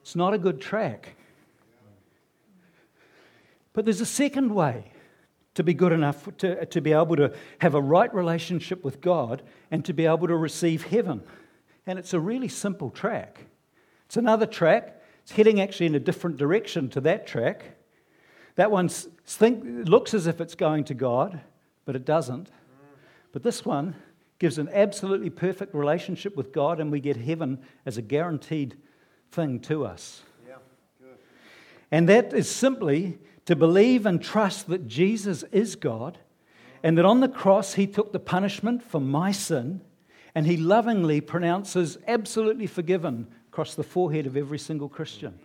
It's 0.00 0.16
not 0.16 0.32
a 0.32 0.38
good 0.38 0.60
track. 0.60 1.16
But 3.72 3.84
there's 3.84 4.00
a 4.00 4.06
second 4.06 4.54
way 4.54 4.92
to 5.56 5.64
be 5.64 5.74
good 5.74 5.92
enough 5.92 6.28
to, 6.38 6.64
to 6.66 6.80
be 6.80 6.92
able 6.92 7.16
to 7.16 7.32
have 7.58 7.74
a 7.74 7.80
right 7.80 8.14
relationship 8.14 8.84
with 8.84 9.00
God 9.00 9.42
and 9.70 9.84
to 9.86 9.92
be 9.92 10.06
able 10.06 10.28
to 10.28 10.36
receive 10.36 10.84
heaven. 10.84 11.22
And 11.86 11.98
it's 11.98 12.12
a 12.12 12.20
really 12.20 12.48
simple 12.48 12.90
track. 12.90 13.46
It's 14.04 14.18
another 14.18 14.46
track. 14.46 15.02
It's 15.22 15.32
heading 15.32 15.60
actually 15.60 15.86
in 15.86 15.94
a 15.94 16.00
different 16.00 16.36
direction 16.36 16.90
to 16.90 17.00
that 17.00 17.26
track. 17.26 17.64
That 18.56 18.70
one 18.70 18.90
looks 19.40 20.14
as 20.14 20.26
if 20.26 20.40
it's 20.40 20.54
going 20.54 20.84
to 20.84 20.94
God, 20.94 21.40
but 21.86 21.96
it 21.96 22.04
doesn't. 22.04 22.50
But 23.32 23.42
this 23.42 23.64
one 23.64 23.96
gives 24.38 24.58
an 24.58 24.68
absolutely 24.72 25.30
perfect 25.30 25.74
relationship 25.74 26.36
with 26.36 26.52
God, 26.52 26.80
and 26.80 26.92
we 26.92 27.00
get 27.00 27.16
heaven 27.16 27.60
as 27.86 27.96
a 27.96 28.02
guaranteed 28.02 28.76
thing 29.30 29.60
to 29.60 29.86
us. 29.86 30.22
Yeah, 30.46 30.56
and 31.90 32.08
that 32.08 32.34
is 32.34 32.50
simply 32.50 33.18
to 33.46 33.56
believe 33.56 34.06
and 34.06 34.22
trust 34.22 34.68
that 34.68 34.86
Jesus 34.86 35.42
is 35.50 35.76
God 35.76 36.18
and 36.82 36.98
that 36.98 37.04
on 37.04 37.20
the 37.20 37.28
cross 37.28 37.74
he 37.74 37.86
took 37.86 38.12
the 38.12 38.20
punishment 38.20 38.82
for 38.82 39.00
my 39.00 39.32
sin 39.32 39.80
and 40.34 40.46
he 40.46 40.56
lovingly 40.56 41.20
pronounces 41.20 41.98
absolutely 42.06 42.66
forgiven 42.66 43.26
across 43.48 43.74
the 43.74 43.82
forehead 43.82 44.26
of 44.26 44.36
every 44.36 44.58
single 44.58 44.88
Christian. 44.88 45.38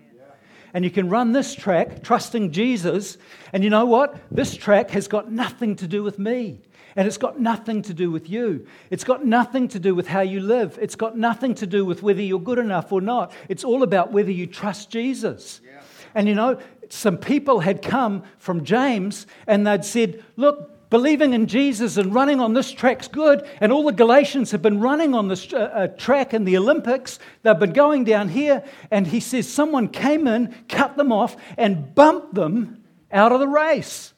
And 0.74 0.84
you 0.84 0.92
can 0.92 1.10
run 1.10 1.32
this 1.32 1.54
track 1.54 2.02
trusting 2.04 2.52
Jesus, 2.52 3.18
and 3.52 3.64
you 3.64 3.70
know 3.70 3.86
what? 3.86 4.18
This 4.32 4.56
track 4.56 4.92
has 4.92 5.08
got 5.08 5.32
nothing 5.32 5.76
to 5.78 5.88
do 5.88 6.02
with 6.04 6.18
me. 6.18 6.62
And 6.96 7.08
it's 7.08 7.18
got 7.18 7.40
nothing 7.40 7.82
to 7.84 7.94
do 7.94 8.12
with 8.12 8.30
you. 8.30 8.68
It's 8.90 9.06
got 9.06 9.26
nothing 9.26 9.70
to 9.70 9.80
do 9.80 9.96
with 9.96 10.08
how 10.08 10.22
you 10.22 10.42
live. 10.42 10.78
It's 10.82 10.96
got 10.96 11.18
nothing 11.18 11.56
to 11.56 11.68
do 11.68 11.86
with 11.86 12.04
whether 12.04 12.22
you're 12.22 12.40
good 12.40 12.60
enough 12.60 12.92
or 12.92 13.00
not. 13.00 13.32
It's 13.48 13.64
all 13.64 13.84
about 13.84 14.12
whether 14.12 14.32
you 14.32 14.46
trust 14.46 14.90
Jesus. 14.90 15.62
Yeah. 15.64 15.82
And 16.16 16.28
you 16.28 16.36
know, 16.36 16.60
some 16.92 17.18
people 17.18 17.62
had 17.62 17.82
come 17.82 18.24
from 18.38 18.64
James 18.64 19.28
and 19.48 19.66
they'd 19.66 19.86
said, 19.86 20.24
Look, 20.36 20.90
believing 20.90 21.34
in 21.34 21.48
Jesus 21.48 21.98
and 21.98 22.14
running 22.14 22.40
on 22.40 22.54
this 22.54 22.72
track's 22.72 23.08
good. 23.08 23.48
And 23.62 23.72
all 23.72 23.86
the 23.86 23.94
Galatians 23.94 24.52
have 24.52 24.62
been 24.62 24.80
running 24.80 25.16
on 25.16 25.28
this 25.28 25.52
uh, 25.54 25.58
uh, 25.58 25.88
track 25.88 26.34
in 26.34 26.44
the 26.44 26.58
Olympics. 26.58 27.18
They've 27.44 27.58
been 27.58 27.74
going 27.74 28.04
down 28.04 28.30
here. 28.30 28.64
And 28.92 29.08
he 29.08 29.22
says 29.22 29.52
someone 29.52 29.88
came 29.88 30.28
in, 30.28 30.54
cut 30.68 30.98
them 30.98 31.12
off, 31.12 31.38
and 31.58 31.96
bumped 31.96 32.36
them 32.36 32.84
out 33.12 33.32
of 33.32 33.40
the 33.40 33.48
race. 33.48 34.14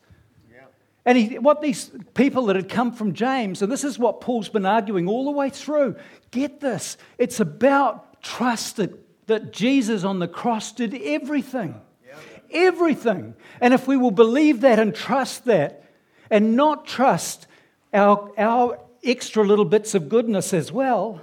And 1.05 1.17
he, 1.17 1.37
what 1.37 1.61
these 1.61 1.91
people 2.13 2.45
that 2.45 2.55
had 2.55 2.69
come 2.69 2.93
from 2.93 3.13
James, 3.13 3.61
and 3.61 3.71
this 3.71 3.83
is 3.83 3.99
what 3.99 4.21
Paul's 4.21 4.47
been 4.49 4.65
arguing 4.65 5.07
all 5.07 5.25
the 5.25 5.31
way 5.31 5.49
through 5.49 5.95
get 6.31 6.59
this, 6.61 6.97
it's 7.17 7.39
about 7.39 8.21
trust 8.23 8.77
that, 8.77 9.27
that 9.27 9.51
Jesus 9.51 10.03
on 10.03 10.19
the 10.19 10.27
cross 10.27 10.71
did 10.71 10.95
everything 10.95 11.79
everything. 12.53 13.35
And 13.59 13.73
if 13.73 13.87
we 13.87 13.97
will 13.97 14.11
believe 14.11 14.61
that 14.61 14.79
and 14.79 14.93
trust 14.93 15.45
that, 15.45 15.83
and 16.29 16.55
not 16.55 16.85
trust 16.85 17.47
our, 17.93 18.31
our 18.37 18.79
extra 19.03 19.43
little 19.43 19.65
bits 19.65 19.93
of 19.93 20.09
goodness 20.09 20.53
as 20.53 20.71
well, 20.71 21.21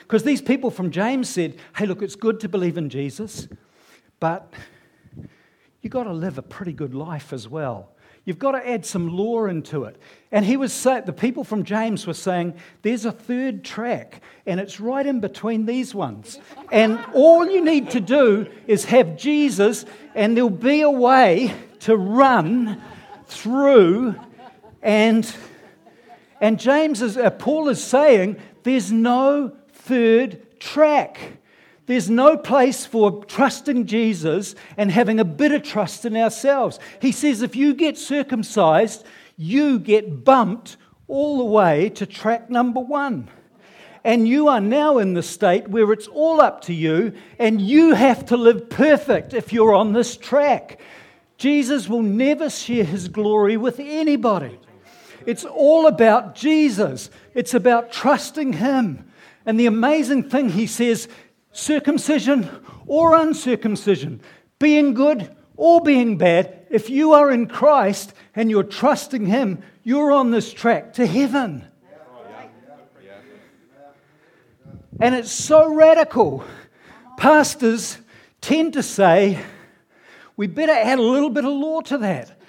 because 0.00 0.22
these 0.22 0.40
people 0.40 0.70
from 0.70 0.90
James 0.90 1.28
said, 1.28 1.56
hey, 1.76 1.86
look, 1.86 2.02
it's 2.02 2.16
good 2.16 2.40
to 2.40 2.48
believe 2.48 2.78
in 2.78 2.88
Jesus, 2.88 3.48
but 4.20 4.52
you've 5.82 5.92
got 5.92 6.04
to 6.04 6.12
live 6.12 6.38
a 6.38 6.42
pretty 6.42 6.72
good 6.72 6.94
life 6.94 7.32
as 7.32 7.48
well. 7.48 7.90
You've 8.28 8.38
got 8.38 8.52
to 8.52 8.68
add 8.68 8.84
some 8.84 9.08
law 9.08 9.46
into 9.46 9.84
it. 9.84 9.96
And 10.30 10.44
he 10.44 10.58
was 10.58 10.70
saying, 10.70 11.04
the 11.06 11.14
people 11.14 11.44
from 11.44 11.64
James 11.64 12.06
were 12.06 12.12
saying, 12.12 12.52
there's 12.82 13.06
a 13.06 13.10
third 13.10 13.64
track, 13.64 14.20
and 14.44 14.60
it's 14.60 14.78
right 14.78 15.06
in 15.06 15.20
between 15.20 15.64
these 15.64 15.94
ones. 15.94 16.38
And 16.70 17.02
all 17.14 17.48
you 17.48 17.64
need 17.64 17.88
to 17.92 18.00
do 18.00 18.46
is 18.66 18.84
have 18.84 19.16
Jesus, 19.16 19.86
and 20.14 20.36
there'll 20.36 20.50
be 20.50 20.82
a 20.82 20.90
way 20.90 21.54
to 21.80 21.96
run 21.96 22.82
through. 23.28 24.14
And, 24.82 25.34
and 26.38 26.60
James 26.60 27.00
is, 27.00 27.16
uh, 27.16 27.30
Paul 27.30 27.70
is 27.70 27.82
saying, 27.82 28.36
there's 28.62 28.92
no 28.92 29.56
third 29.72 30.60
track. 30.60 31.37
There's 31.88 32.10
no 32.10 32.36
place 32.36 32.84
for 32.84 33.24
trusting 33.24 33.86
Jesus 33.86 34.54
and 34.76 34.90
having 34.92 35.18
a 35.18 35.24
bit 35.24 35.52
of 35.52 35.62
trust 35.62 36.04
in 36.04 36.18
ourselves. 36.18 36.78
He 37.00 37.12
says 37.12 37.40
if 37.40 37.56
you 37.56 37.72
get 37.72 37.96
circumcised, 37.96 39.06
you 39.38 39.78
get 39.78 40.22
bumped 40.22 40.76
all 41.06 41.38
the 41.38 41.44
way 41.44 41.88
to 41.88 42.04
track 42.04 42.50
number 42.50 42.80
one. 42.80 43.30
And 44.04 44.28
you 44.28 44.48
are 44.48 44.60
now 44.60 44.98
in 44.98 45.14
the 45.14 45.22
state 45.22 45.68
where 45.68 45.90
it's 45.90 46.08
all 46.08 46.42
up 46.42 46.60
to 46.64 46.74
you, 46.74 47.14
and 47.38 47.58
you 47.58 47.94
have 47.94 48.26
to 48.26 48.36
live 48.36 48.68
perfect 48.68 49.32
if 49.32 49.50
you're 49.50 49.74
on 49.74 49.94
this 49.94 50.14
track. 50.14 50.78
Jesus 51.38 51.88
will 51.88 52.02
never 52.02 52.50
share 52.50 52.84
his 52.84 53.08
glory 53.08 53.56
with 53.56 53.80
anybody. 53.80 54.58
It's 55.24 55.46
all 55.46 55.86
about 55.86 56.34
Jesus, 56.34 57.08
it's 57.34 57.54
about 57.54 57.90
trusting 57.90 58.52
him. 58.52 59.10
And 59.46 59.58
the 59.58 59.66
amazing 59.66 60.28
thing 60.28 60.50
he 60.50 60.66
says 60.66 61.08
circumcision 61.58 62.48
or 62.86 63.16
uncircumcision, 63.16 64.20
being 64.58 64.94
good 64.94 65.34
or 65.56 65.80
being 65.80 66.16
bad, 66.16 66.66
if 66.70 66.88
you 66.88 67.12
are 67.12 67.30
in 67.30 67.46
Christ 67.46 68.12
and 68.34 68.50
you're 68.50 68.62
trusting 68.62 69.26
Him, 69.26 69.62
you're 69.82 70.12
on 70.12 70.30
this 70.30 70.52
track 70.52 70.94
to 70.94 71.06
heaven. 71.06 71.64
And 75.00 75.14
it's 75.14 75.30
so 75.30 75.72
radical. 75.72 76.44
Pastors 77.16 77.98
tend 78.40 78.72
to 78.72 78.82
say, 78.82 79.40
we 80.36 80.46
better 80.46 80.72
add 80.72 80.98
a 80.98 81.02
little 81.02 81.30
bit 81.30 81.44
of 81.44 81.52
law 81.52 81.80
to 81.82 81.98
that. 81.98 82.40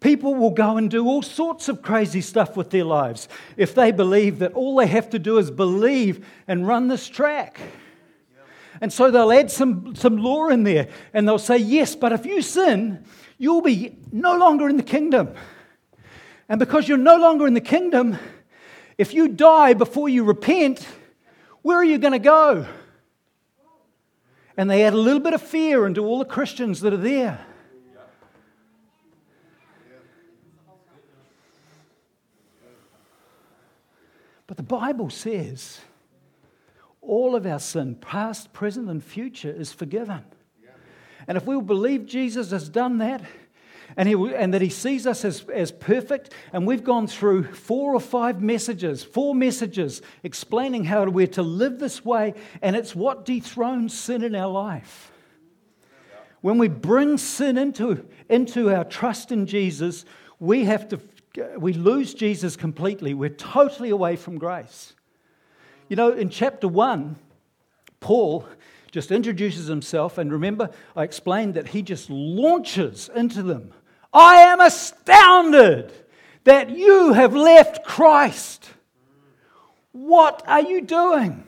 People 0.00 0.34
will 0.34 0.50
go 0.50 0.76
and 0.76 0.90
do 0.90 1.06
all 1.06 1.22
sorts 1.22 1.68
of 1.68 1.82
crazy 1.82 2.20
stuff 2.20 2.56
with 2.56 2.70
their 2.70 2.84
lives 2.84 3.28
if 3.56 3.74
they 3.74 3.92
believe 3.92 4.40
that 4.40 4.52
all 4.52 4.76
they 4.76 4.86
have 4.86 5.10
to 5.10 5.18
do 5.18 5.38
is 5.38 5.50
believe 5.50 6.26
and 6.46 6.66
run 6.66 6.88
this 6.88 7.08
track. 7.08 7.60
And 8.80 8.92
so 8.92 9.10
they'll 9.10 9.32
add 9.32 9.50
some, 9.50 9.94
some 9.94 10.18
law 10.18 10.48
in 10.48 10.62
there 10.62 10.88
and 11.12 11.26
they'll 11.26 11.38
say, 11.38 11.56
yes, 11.56 11.96
but 11.96 12.12
if 12.12 12.26
you 12.26 12.42
sin, 12.42 13.04
you'll 13.38 13.62
be 13.62 13.96
no 14.12 14.36
longer 14.36 14.68
in 14.68 14.76
the 14.76 14.82
kingdom. 14.82 15.34
And 16.48 16.58
because 16.58 16.88
you're 16.88 16.98
no 16.98 17.16
longer 17.16 17.46
in 17.46 17.54
the 17.54 17.60
kingdom, 17.60 18.18
if 18.98 19.14
you 19.14 19.28
die 19.28 19.74
before 19.74 20.08
you 20.08 20.24
repent, 20.24 20.86
where 21.62 21.78
are 21.78 21.84
you 21.84 21.98
going 21.98 22.12
to 22.12 22.18
go? 22.18 22.66
And 24.56 24.70
they 24.70 24.84
add 24.84 24.94
a 24.94 24.98
little 24.98 25.20
bit 25.20 25.34
of 25.34 25.42
fear 25.42 25.86
into 25.86 26.04
all 26.04 26.18
the 26.18 26.24
Christians 26.24 26.80
that 26.80 26.92
are 26.92 26.98
there. 26.98 27.44
But 34.46 34.56
the 34.56 34.62
Bible 34.62 35.10
says 35.10 35.80
all 37.06 37.34
of 37.34 37.46
our 37.46 37.58
sin, 37.58 37.94
past, 37.96 38.52
present, 38.52 38.88
and 38.88 39.02
future, 39.02 39.50
is 39.50 39.72
forgiven. 39.72 40.24
And 41.28 41.36
if 41.36 41.46
we 41.46 41.56
will 41.56 41.62
believe 41.62 42.06
Jesus 42.06 42.50
has 42.50 42.68
done 42.68 42.98
that, 42.98 43.22
and, 43.96 44.08
he, 44.08 44.14
and 44.34 44.52
that 44.52 44.62
he 44.62 44.68
sees 44.68 45.06
us 45.06 45.24
as, 45.24 45.44
as 45.52 45.72
perfect, 45.72 46.32
and 46.52 46.66
we've 46.66 46.84
gone 46.84 47.06
through 47.06 47.52
four 47.52 47.94
or 47.94 48.00
five 48.00 48.42
messages, 48.42 49.02
four 49.02 49.34
messages 49.34 50.02
explaining 50.22 50.84
how 50.84 51.04
we're 51.04 51.26
to 51.28 51.42
live 51.42 51.78
this 51.78 52.04
way, 52.04 52.34
and 52.62 52.76
it's 52.76 52.94
what 52.94 53.24
dethrones 53.24 53.98
sin 53.98 54.22
in 54.22 54.34
our 54.34 54.50
life. 54.50 55.12
When 56.40 56.58
we 56.58 56.68
bring 56.68 57.18
sin 57.18 57.56
into, 57.56 58.06
into 58.28 58.72
our 58.72 58.84
trust 58.84 59.32
in 59.32 59.46
Jesus, 59.46 60.04
we 60.38 60.64
have 60.64 60.88
to 60.88 61.00
we 61.58 61.72
lose 61.74 62.14
Jesus 62.14 62.56
completely. 62.56 63.14
We're 63.14 63.28
totally 63.28 63.90
away 63.90 64.16
from 64.16 64.38
grace. 64.38 64.94
You 65.88 65.96
know, 65.96 66.12
in 66.12 66.30
chapter 66.30 66.66
1, 66.66 67.16
Paul 68.00 68.46
just 68.90 69.10
introduces 69.10 69.66
himself, 69.66 70.18
and 70.18 70.32
remember, 70.32 70.70
I 70.96 71.04
explained 71.04 71.54
that 71.54 71.68
he 71.68 71.82
just 71.82 72.10
launches 72.10 73.10
into 73.14 73.42
them. 73.42 73.72
I 74.12 74.36
am 74.36 74.60
astounded 74.60 75.92
that 76.44 76.70
you 76.70 77.12
have 77.12 77.34
left 77.34 77.84
Christ. 77.84 78.70
What 79.92 80.42
are 80.46 80.62
you 80.62 80.80
doing? 80.80 81.44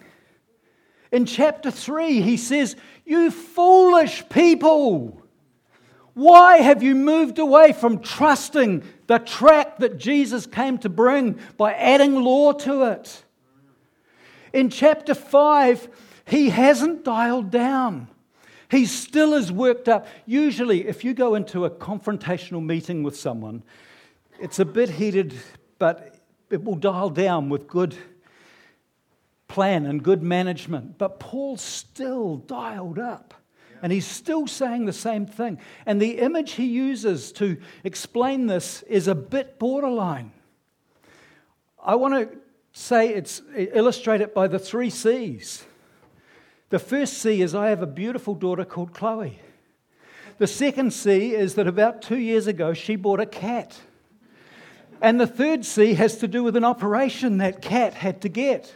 In 1.10 1.24
chapter 1.24 1.70
3, 1.70 2.20
he 2.20 2.36
says, 2.36 2.76
You 3.04 3.30
foolish 3.30 4.28
people. 4.28 5.22
Why 6.14 6.58
have 6.58 6.82
you 6.82 6.94
moved 6.94 7.38
away 7.38 7.72
from 7.72 8.00
trusting 8.00 8.82
the 9.06 9.18
track 9.18 9.78
that 9.78 9.98
Jesus 9.98 10.46
came 10.46 10.76
to 10.78 10.88
bring 10.88 11.38
by 11.56 11.72
adding 11.72 12.16
law 12.16 12.52
to 12.52 12.82
it? 12.84 13.24
In 14.52 14.70
chapter 14.70 15.14
5, 15.14 15.88
he 16.24 16.50
hasn't 16.50 17.04
dialed 17.04 17.50
down. 17.50 18.08
He 18.70 18.84
still 18.84 19.34
is 19.34 19.50
worked 19.50 19.88
up. 19.88 20.06
Usually, 20.26 20.86
if 20.86 21.04
you 21.04 21.14
go 21.14 21.34
into 21.34 21.64
a 21.64 21.70
confrontational 21.70 22.64
meeting 22.64 23.02
with 23.02 23.16
someone, 23.16 23.62
it's 24.38 24.58
a 24.58 24.64
bit 24.64 24.90
heated, 24.90 25.34
but 25.78 26.16
it 26.50 26.62
will 26.62 26.76
dial 26.76 27.10
down 27.10 27.48
with 27.48 27.66
good 27.66 27.96
plan 29.48 29.86
and 29.86 30.02
good 30.02 30.22
management. 30.22 30.98
But 30.98 31.18
Paul's 31.18 31.62
still 31.62 32.36
dialed 32.36 32.98
up. 32.98 33.34
And 33.80 33.92
he's 33.92 34.06
still 34.06 34.46
saying 34.46 34.86
the 34.86 34.92
same 34.92 35.24
thing. 35.24 35.58
And 35.86 36.02
the 36.02 36.18
image 36.18 36.52
he 36.52 36.66
uses 36.66 37.32
to 37.32 37.58
explain 37.84 38.46
this 38.46 38.82
is 38.82 39.06
a 39.06 39.14
bit 39.14 39.58
borderline. 39.58 40.32
I 41.82 41.94
want 41.94 42.14
to 42.14 42.36
say 42.78 43.08
it's 43.08 43.42
illustrate 43.54 44.20
it 44.20 44.34
by 44.34 44.46
the 44.46 44.58
three 44.58 44.90
C's. 44.90 45.64
The 46.70 46.78
first 46.78 47.14
C 47.14 47.42
is 47.42 47.54
I 47.54 47.70
have 47.70 47.82
a 47.82 47.86
beautiful 47.86 48.34
daughter 48.34 48.64
called 48.64 48.94
Chloe. 48.94 49.40
The 50.38 50.46
second 50.46 50.92
C 50.92 51.34
is 51.34 51.54
that 51.54 51.66
about 51.66 52.02
two 52.02 52.18
years 52.18 52.46
ago 52.46 52.72
she 52.74 52.96
bought 52.96 53.20
a 53.20 53.26
cat. 53.26 53.80
And 55.00 55.20
the 55.20 55.26
third 55.26 55.64
C 55.64 55.94
has 55.94 56.18
to 56.18 56.28
do 56.28 56.42
with 56.42 56.56
an 56.56 56.64
operation 56.64 57.38
that 57.38 57.62
cat 57.62 57.94
had 57.94 58.20
to 58.22 58.28
get. 58.28 58.74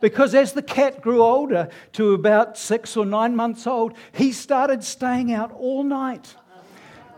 Because 0.00 0.34
as 0.34 0.52
the 0.52 0.62
cat 0.62 1.00
grew 1.00 1.22
older 1.22 1.68
to 1.92 2.12
about 2.12 2.58
six 2.58 2.96
or 2.96 3.06
nine 3.06 3.36
months 3.36 3.66
old, 3.66 3.94
he 4.12 4.32
started 4.32 4.82
staying 4.82 5.32
out 5.32 5.52
all 5.52 5.84
night. 5.84 6.34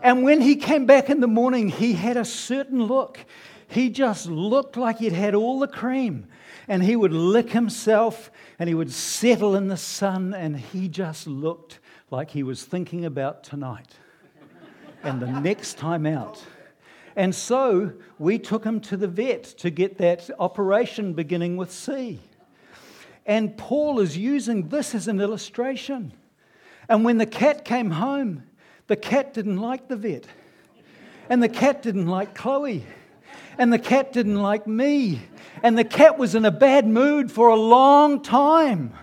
And 0.03 0.23
when 0.23 0.41
he 0.41 0.55
came 0.55 0.85
back 0.85 1.09
in 1.09 1.19
the 1.19 1.27
morning, 1.27 1.69
he 1.69 1.93
had 1.93 2.17
a 2.17 2.25
certain 2.25 2.83
look. 2.83 3.25
He 3.67 3.89
just 3.89 4.27
looked 4.27 4.77
like 4.77 4.99
he'd 4.99 5.13
had 5.13 5.35
all 5.35 5.59
the 5.59 5.67
cream. 5.67 6.27
And 6.67 6.83
he 6.83 6.95
would 6.95 7.13
lick 7.13 7.51
himself 7.51 8.31
and 8.57 8.67
he 8.67 8.75
would 8.75 8.91
settle 8.91 9.55
in 9.55 9.67
the 9.67 9.77
sun, 9.77 10.33
and 10.33 10.57
he 10.57 10.87
just 10.87 11.27
looked 11.27 11.79
like 12.09 12.31
he 12.31 12.43
was 12.43 12.63
thinking 12.63 13.05
about 13.05 13.43
tonight 13.43 13.95
and 15.03 15.21
the 15.21 15.27
next 15.27 15.77
time 15.77 16.05
out. 16.05 16.41
And 17.15 17.33
so 17.33 17.93
we 18.17 18.39
took 18.39 18.63
him 18.63 18.79
to 18.81 18.97
the 18.97 19.07
vet 19.07 19.43
to 19.43 19.69
get 19.69 19.97
that 19.99 20.29
operation 20.39 21.13
beginning 21.13 21.57
with 21.57 21.71
C. 21.71 22.19
And 23.25 23.57
Paul 23.57 23.99
is 23.99 24.17
using 24.17 24.69
this 24.69 24.95
as 24.95 25.07
an 25.07 25.19
illustration. 25.19 26.13
And 26.89 27.03
when 27.03 27.17
the 27.17 27.25
cat 27.25 27.65
came 27.65 27.91
home, 27.91 28.43
the 28.87 28.95
cat 28.95 29.33
didn't 29.33 29.57
like 29.57 29.87
the 29.87 29.95
vet. 29.95 30.25
And 31.29 31.41
the 31.41 31.49
cat 31.49 31.81
didn't 31.81 32.07
like 32.07 32.35
Chloe. 32.35 32.85
And 33.57 33.71
the 33.71 33.79
cat 33.79 34.11
didn't 34.13 34.41
like 34.41 34.67
me. 34.67 35.21
And 35.63 35.77
the 35.77 35.83
cat 35.83 36.17
was 36.17 36.35
in 36.35 36.45
a 36.45 36.51
bad 36.51 36.87
mood 36.87 37.31
for 37.31 37.49
a 37.49 37.55
long 37.55 38.21
time. 38.21 38.93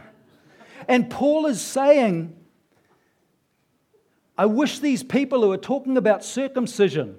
And 0.88 1.11
Paul 1.11 1.47
is 1.47 1.61
saying, 1.61 2.37
I 4.37 4.47
wish 4.47 4.79
these 4.79 5.03
people 5.03 5.43
who 5.43 5.53
are 5.53 5.59
talking 5.59 5.97
about 5.97 6.25
circumcision, 6.25 7.17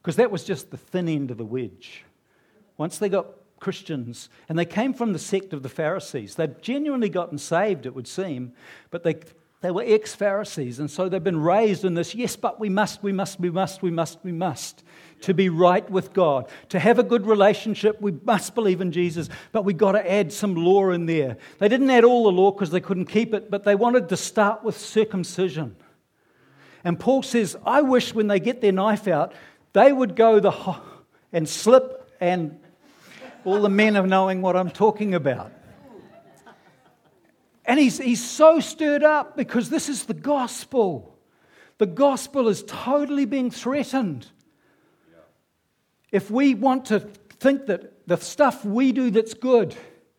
because 0.00 0.16
that 0.16 0.30
was 0.30 0.44
just 0.44 0.70
the 0.70 0.76
thin 0.76 1.08
end 1.08 1.30
of 1.30 1.38
the 1.38 1.44
wedge. 1.44 2.04
Once 2.76 2.98
they 2.98 3.08
got 3.08 3.26
Christians, 3.62 4.28
and 4.48 4.58
they 4.58 4.64
came 4.64 4.92
from 4.92 5.12
the 5.12 5.18
sect 5.20 5.52
of 5.52 5.62
the 5.62 5.68
Pharisees. 5.68 6.34
They'd 6.34 6.60
genuinely 6.62 7.08
gotten 7.08 7.38
saved, 7.38 7.86
it 7.86 7.94
would 7.94 8.08
seem, 8.08 8.52
but 8.90 9.04
they, 9.04 9.20
they 9.62 9.70
were 9.70 9.84
ex 9.86 10.12
Pharisees, 10.14 10.80
and 10.80 10.90
so 10.90 11.08
they've 11.08 11.22
been 11.22 11.40
raised 11.40 11.84
in 11.84 11.94
this 11.94 12.16
yes, 12.16 12.34
but 12.34 12.58
we 12.58 12.68
must, 12.68 13.02
we 13.02 13.12
must, 13.12 13.38
we 13.38 13.48
must, 13.48 13.80
we 13.80 13.90
must, 13.90 14.18
we 14.24 14.32
must. 14.32 14.84
To 15.22 15.34
be 15.34 15.48
right 15.48 15.88
with 15.88 16.12
God, 16.12 16.48
to 16.70 16.80
have 16.80 16.98
a 16.98 17.04
good 17.04 17.26
relationship, 17.26 18.00
we 18.00 18.10
must 18.24 18.56
believe 18.56 18.80
in 18.80 18.90
Jesus, 18.90 19.28
but 19.52 19.64
we've 19.64 19.76
got 19.76 19.92
to 19.92 20.10
add 20.10 20.32
some 20.32 20.56
law 20.56 20.90
in 20.90 21.06
there. 21.06 21.36
They 21.58 21.68
didn't 21.68 21.90
add 21.90 22.02
all 22.02 22.24
the 22.24 22.32
law 22.32 22.50
because 22.50 22.70
they 22.70 22.80
couldn't 22.80 23.06
keep 23.06 23.32
it, 23.32 23.48
but 23.48 23.62
they 23.62 23.76
wanted 23.76 24.08
to 24.08 24.16
start 24.16 24.64
with 24.64 24.76
circumcision. 24.76 25.76
And 26.82 26.98
Paul 26.98 27.22
says, 27.22 27.56
I 27.64 27.82
wish 27.82 28.12
when 28.12 28.26
they 28.26 28.40
get 28.40 28.60
their 28.60 28.72
knife 28.72 29.06
out, 29.06 29.32
they 29.74 29.92
would 29.92 30.16
go 30.16 30.40
the 30.40 30.50
ho- 30.50 30.82
and 31.32 31.48
slip 31.48 32.10
and 32.20 32.58
all 33.44 33.60
the 33.60 33.68
men 33.68 33.96
are 33.96 34.08
knowing 34.08 34.42
what 34.42 34.56
I'm 34.56 34.70
talking 34.70 35.14
about. 35.14 35.52
And 37.64 37.78
he's, 37.78 37.98
he's 37.98 38.24
so 38.24 38.60
stirred 38.60 39.04
up 39.04 39.36
because 39.36 39.70
this 39.70 39.88
is 39.88 40.04
the 40.04 40.14
gospel. 40.14 41.16
The 41.78 41.86
gospel 41.86 42.48
is 42.48 42.64
totally 42.64 43.24
being 43.24 43.50
threatened. 43.50 44.26
If 46.10 46.30
we 46.30 46.54
want 46.54 46.86
to 46.86 47.00
think 47.00 47.66
that 47.66 48.06
the 48.06 48.16
stuff 48.16 48.64
we 48.64 48.92
do 48.92 49.10
that's 49.10 49.34
good 49.34 49.74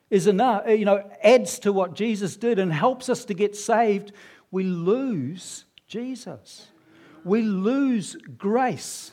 is 0.09 0.27
enough, 0.27 0.67
uh, 0.67 0.71
you 0.71 0.85
know, 0.85 1.09
adds 1.23 1.59
to 1.59 1.73
what 1.73 1.93
Jesus 1.93 2.35
did 2.35 2.59
and 2.59 2.71
helps 2.71 3.09
us 3.09 3.25
to 3.25 3.33
get 3.33 3.55
saved, 3.55 4.11
we 4.51 4.63
lose 4.63 5.65
Jesus. 5.87 6.67
We 7.23 7.41
lose 7.41 8.15
grace. 8.37 9.11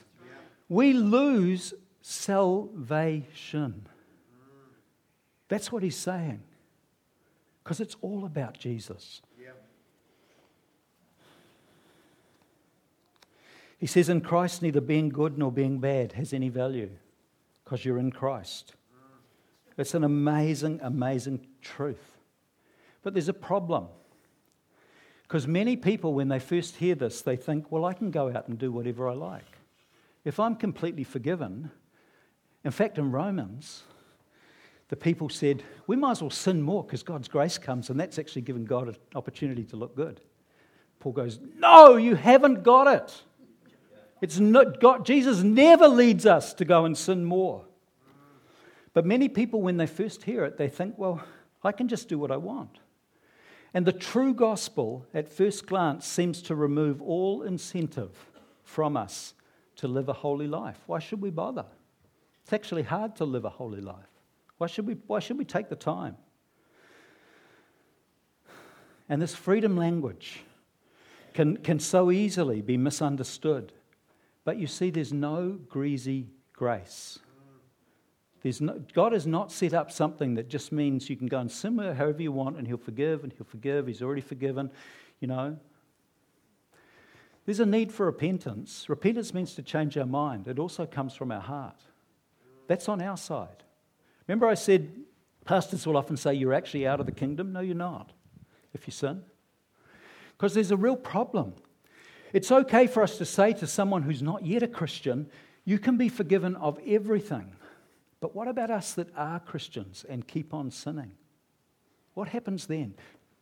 We 0.68 0.92
lose 0.92 1.74
salvation. 2.02 3.86
That's 5.48 5.70
what 5.72 5.82
he's 5.82 5.96
saying. 5.96 6.42
Because 7.70 7.80
it's 7.82 7.96
all 8.00 8.24
about 8.24 8.58
Jesus. 8.58 9.22
Yeah. 9.40 9.50
He 13.78 13.86
says, 13.86 14.08
In 14.08 14.22
Christ, 14.22 14.60
neither 14.60 14.80
being 14.80 15.08
good 15.08 15.38
nor 15.38 15.52
being 15.52 15.78
bad 15.78 16.14
has 16.14 16.32
any 16.32 16.48
value 16.48 16.90
because 17.62 17.84
you're 17.84 18.00
in 18.00 18.10
Christ. 18.10 18.74
It's 19.78 19.94
an 19.94 20.02
amazing, 20.02 20.80
amazing 20.82 21.46
truth. 21.62 22.18
But 23.04 23.14
there's 23.14 23.28
a 23.28 23.32
problem. 23.32 23.86
Because 25.22 25.46
many 25.46 25.76
people, 25.76 26.12
when 26.12 26.26
they 26.26 26.40
first 26.40 26.74
hear 26.74 26.96
this, 26.96 27.22
they 27.22 27.36
think, 27.36 27.70
well, 27.70 27.84
I 27.84 27.92
can 27.92 28.10
go 28.10 28.34
out 28.34 28.48
and 28.48 28.58
do 28.58 28.72
whatever 28.72 29.08
I 29.08 29.14
like. 29.14 29.58
If 30.24 30.40
I'm 30.40 30.56
completely 30.56 31.04
forgiven, 31.04 31.70
in 32.64 32.72
fact, 32.72 32.98
in 32.98 33.12
Romans, 33.12 33.84
the 34.90 34.96
people 34.96 35.28
said, 35.28 35.62
We 35.86 35.96
might 35.96 36.12
as 36.12 36.20
well 36.20 36.30
sin 36.30 36.60
more 36.60 36.82
because 36.82 37.04
God's 37.04 37.28
grace 37.28 37.58
comes, 37.58 37.90
and 37.90 37.98
that's 37.98 38.18
actually 38.18 38.42
giving 38.42 38.64
God 38.64 38.88
an 38.88 38.96
opportunity 39.14 39.62
to 39.64 39.76
look 39.76 39.94
good. 39.96 40.20
Paul 40.98 41.12
goes, 41.12 41.38
No, 41.56 41.96
you 41.96 42.16
haven't 42.16 42.64
got 42.64 42.88
it. 42.88 43.22
It's 44.20 44.38
not 44.38 44.80
God, 44.80 45.06
Jesus 45.06 45.42
never 45.42 45.88
leads 45.88 46.26
us 46.26 46.52
to 46.54 46.64
go 46.64 46.84
and 46.84 46.98
sin 46.98 47.24
more. 47.24 47.64
But 48.92 49.06
many 49.06 49.28
people, 49.28 49.62
when 49.62 49.76
they 49.76 49.86
first 49.86 50.24
hear 50.24 50.44
it, 50.44 50.58
they 50.58 50.68
think, 50.68 50.98
Well, 50.98 51.22
I 51.62 51.70
can 51.70 51.86
just 51.86 52.08
do 52.08 52.18
what 52.18 52.32
I 52.32 52.36
want. 52.36 52.80
And 53.72 53.86
the 53.86 53.92
true 53.92 54.34
gospel, 54.34 55.06
at 55.14 55.28
first 55.28 55.66
glance, 55.66 56.04
seems 56.04 56.42
to 56.42 56.56
remove 56.56 57.00
all 57.00 57.42
incentive 57.42 58.10
from 58.64 58.96
us 58.96 59.34
to 59.76 59.86
live 59.86 60.08
a 60.08 60.14
holy 60.14 60.48
life. 60.48 60.80
Why 60.86 60.98
should 60.98 61.22
we 61.22 61.30
bother? 61.30 61.66
It's 62.42 62.52
actually 62.52 62.82
hard 62.82 63.14
to 63.16 63.24
live 63.24 63.44
a 63.44 63.50
holy 63.50 63.80
life. 63.80 64.09
Why 64.60 64.66
should 64.66 64.86
we, 64.86 64.98
why 65.06 65.20
should 65.20 65.38
we 65.38 65.46
take 65.46 65.70
the 65.70 65.74
time? 65.74 66.18
And 69.08 69.22
this 69.22 69.34
freedom 69.34 69.74
language 69.74 70.40
can, 71.32 71.56
can 71.56 71.80
so 71.80 72.10
easily 72.10 72.60
be 72.60 72.76
misunderstood. 72.76 73.72
But 74.44 74.58
you 74.58 74.66
see, 74.66 74.90
there's 74.90 75.14
no 75.14 75.58
greasy 75.70 76.26
grace. 76.52 77.18
There's 78.42 78.60
no, 78.60 78.82
God 78.92 79.14
has 79.14 79.26
not 79.26 79.50
set 79.50 79.72
up 79.72 79.90
something 79.90 80.34
that 80.34 80.50
just 80.50 80.72
means 80.72 81.08
you 81.08 81.16
can 81.16 81.26
go 81.26 81.38
and 81.38 81.50
sin 81.50 81.78
however 81.78 82.20
you 82.20 82.30
want 82.30 82.58
and 82.58 82.66
He'll 82.66 82.76
forgive 82.76 83.24
and 83.24 83.32
He'll 83.32 83.46
forgive. 83.46 83.86
He's 83.86 84.02
already 84.02 84.20
forgiven, 84.20 84.70
you 85.20 85.28
know. 85.28 85.56
There's 87.46 87.60
a 87.60 87.66
need 87.66 87.92
for 87.92 88.04
repentance. 88.04 88.90
Repentance 88.90 89.32
means 89.32 89.54
to 89.54 89.62
change 89.62 89.96
our 89.96 90.04
mind, 90.04 90.48
it 90.48 90.58
also 90.58 90.84
comes 90.84 91.14
from 91.14 91.32
our 91.32 91.40
heart. 91.40 91.80
That's 92.66 92.90
on 92.90 93.00
our 93.00 93.16
side. 93.16 93.64
Remember, 94.30 94.46
I 94.46 94.54
said 94.54 94.92
pastors 95.44 95.84
will 95.84 95.96
often 95.96 96.16
say 96.16 96.34
you're 96.34 96.54
actually 96.54 96.86
out 96.86 97.00
of 97.00 97.06
the 97.06 97.10
kingdom? 97.10 97.52
No, 97.52 97.58
you're 97.58 97.74
not 97.74 98.12
if 98.72 98.86
you 98.86 98.92
sin. 98.92 99.24
Because 100.36 100.54
there's 100.54 100.70
a 100.70 100.76
real 100.76 100.94
problem. 100.94 101.54
It's 102.32 102.52
okay 102.52 102.86
for 102.86 103.02
us 103.02 103.18
to 103.18 103.24
say 103.24 103.52
to 103.54 103.66
someone 103.66 104.02
who's 104.02 104.22
not 104.22 104.46
yet 104.46 104.62
a 104.62 104.68
Christian, 104.68 105.28
you 105.64 105.80
can 105.80 105.96
be 105.96 106.08
forgiven 106.08 106.54
of 106.54 106.78
everything. 106.86 107.56
But 108.20 108.32
what 108.36 108.46
about 108.46 108.70
us 108.70 108.92
that 108.92 109.08
are 109.16 109.40
Christians 109.40 110.06
and 110.08 110.24
keep 110.24 110.54
on 110.54 110.70
sinning? 110.70 111.10
What 112.14 112.28
happens 112.28 112.68
then? 112.68 112.94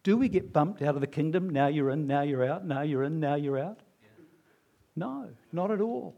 Do 0.05 0.16
we 0.16 0.31
get 0.31 0.55
bumped 0.55 0.81
out 0.81 0.94
of 0.94 1.03
the 1.03 1.07
kingdom? 1.07 1.51
Now 1.51 1.66
you're 1.66 1.90
in, 1.90 2.07
now 2.07 2.22
you're 2.22 2.51
out, 2.51 2.64
now 2.64 2.81
you're 2.81 3.03
in, 3.03 3.20
now 3.20 3.35
you're 3.35 3.59
out? 3.59 3.81
No, 4.96 5.29
not 5.53 5.70
at 5.70 5.83
all. 5.83 6.16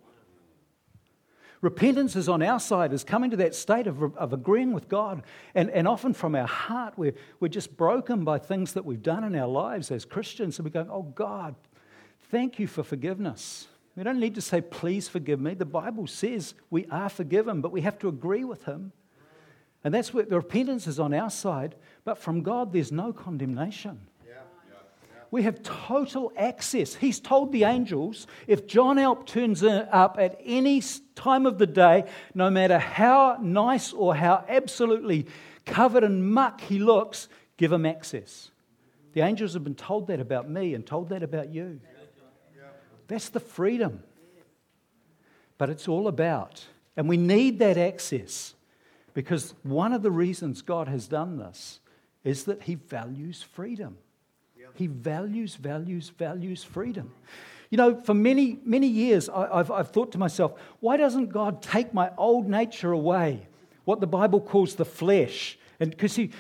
Repentance 1.61 2.17
is 2.17 2.29
on 2.29 2.43
our 2.43 2.59
side, 2.59 2.93
is 2.93 3.05
coming 3.05 3.31
to 3.31 3.37
that 3.37 3.55
state 3.55 3.87
of, 3.87 4.17
of 4.17 4.33
agreeing 4.33 4.73
with 4.73 4.89
God. 4.89 5.23
And, 5.55 5.71
and 5.71 5.87
often 5.87 6.15
from 6.15 6.35
our 6.35 6.47
heart, 6.47 6.95
we're, 6.97 7.15
we're 7.39 7.49
just 7.49 7.77
broken 7.77 8.25
by 8.25 8.39
things 8.39 8.73
that 8.73 8.85
we've 8.85 9.03
done 9.03 9.25
in 9.25 9.37
our 9.37 9.49
lives 9.49 9.91
as 9.91 10.07
Christians. 10.07 10.59
And 10.59 10.65
we're 10.65 10.71
going, 10.71 10.91
oh 10.91 11.03
God, 11.03 11.55
thank 12.31 12.59
you 12.59 12.67
for 12.67 12.83
forgiveness. 12.83 13.69
We 13.95 14.05
don't 14.05 14.21
need 14.21 14.37
to 14.37 14.41
say, 14.41 14.63
please 14.63 15.09
forgive 15.09 15.39
me. 15.39 15.53
The 15.53 15.67
Bible 15.67 16.07
says 16.07 16.55
we 16.71 16.87
are 16.87 17.11
forgiven, 17.11 17.61
but 17.61 17.73
we 17.73 17.83
have 17.83 17.99
to 17.99 18.09
agree 18.09 18.45
with 18.45 18.65
Him. 18.65 18.93
And 19.85 19.93
that's 19.93 20.15
where 20.15 20.25
the 20.25 20.37
repentance 20.37 20.87
is 20.87 20.99
on 20.99 21.13
our 21.13 21.31
side. 21.31 21.75
But 22.05 22.17
from 22.17 22.43
God, 22.43 22.73
there's 22.73 22.93
no 22.93 23.13
condemnation 23.13 24.01
we 25.31 25.45
have 25.45 25.63
total 25.63 26.33
access. 26.37 26.95
He's 26.95 27.21
told 27.21 27.53
the 27.53 27.65
angels 27.65 28.27
if 28.47 28.67
John 28.67 28.99
Alp 28.99 29.27
turns 29.27 29.63
up 29.63 30.17
at 30.19 30.41
any 30.45 30.83
time 31.15 31.47
of 31.47 31.59
the 31.59 31.67
day, 31.67 32.05
no 32.35 32.51
matter 32.51 32.79
how 32.79 33.39
nice 33.41 33.93
or 33.93 34.15
how 34.15 34.45
absolutely 34.49 35.27
covered 35.67 36.03
in 36.03 36.33
muck 36.33 36.61
he 36.61 36.79
looks, 36.79 37.29
give 37.57 37.71
him 37.71 37.87
access. 37.87 38.51
The 39.13 39.21
angels 39.21 39.55
have 39.55 39.65
been 39.65 39.75
told 39.75 40.09
that 40.09 40.21
about 40.21 40.49
me 40.49 40.75
and 40.75 40.85
told 40.85 41.11
that 41.11 41.23
about 41.23 41.53
you. 41.53 41.81
That's 43.07 43.29
the 43.29 43.41
freedom. 43.41 44.03
But 45.59 45.69
it's 45.69 45.89
all 45.89 46.09
about, 46.09 46.65
and 46.97 47.09
we 47.09 47.17
need 47.17 47.59
that 47.59 47.77
access 47.77 48.55
because 49.15 49.55
one 49.63 49.93
of 49.93 50.03
the 50.03 50.11
reasons 50.11 50.63
God 50.63 50.89
has 50.89 51.07
done 51.07 51.37
this 51.37 51.81
is 52.25 52.45
that 52.45 52.63
He 52.63 52.77
values 52.77 53.43
freedom. 53.43 53.99
He 54.75 54.87
values, 54.87 55.57
values, 55.57 56.11
values 56.11 56.65
freedom. 56.65 57.13
You 57.71 57.77
know, 57.77 58.01
for 58.01 58.15
many, 58.15 58.59
many 58.65 58.89
years, 58.89 59.29
I've, 59.29 59.71
I've 59.71 59.91
thought 59.91 60.13
to 60.13 60.19
myself, 60.19 60.55
why 60.81 60.97
doesn't 60.97 61.29
God 61.29 61.63
take 61.63 61.95
my 61.95 62.11
old 62.17 62.49
nature 62.49 62.91
away? 62.91 63.47
What 63.85 64.01
the 64.01 64.09
Bible 64.09 64.41
calls 64.41 64.75
the 64.75 64.85
flesh. 64.85 65.57
And 65.79 65.91
because 65.91 66.17
he, 66.17 66.31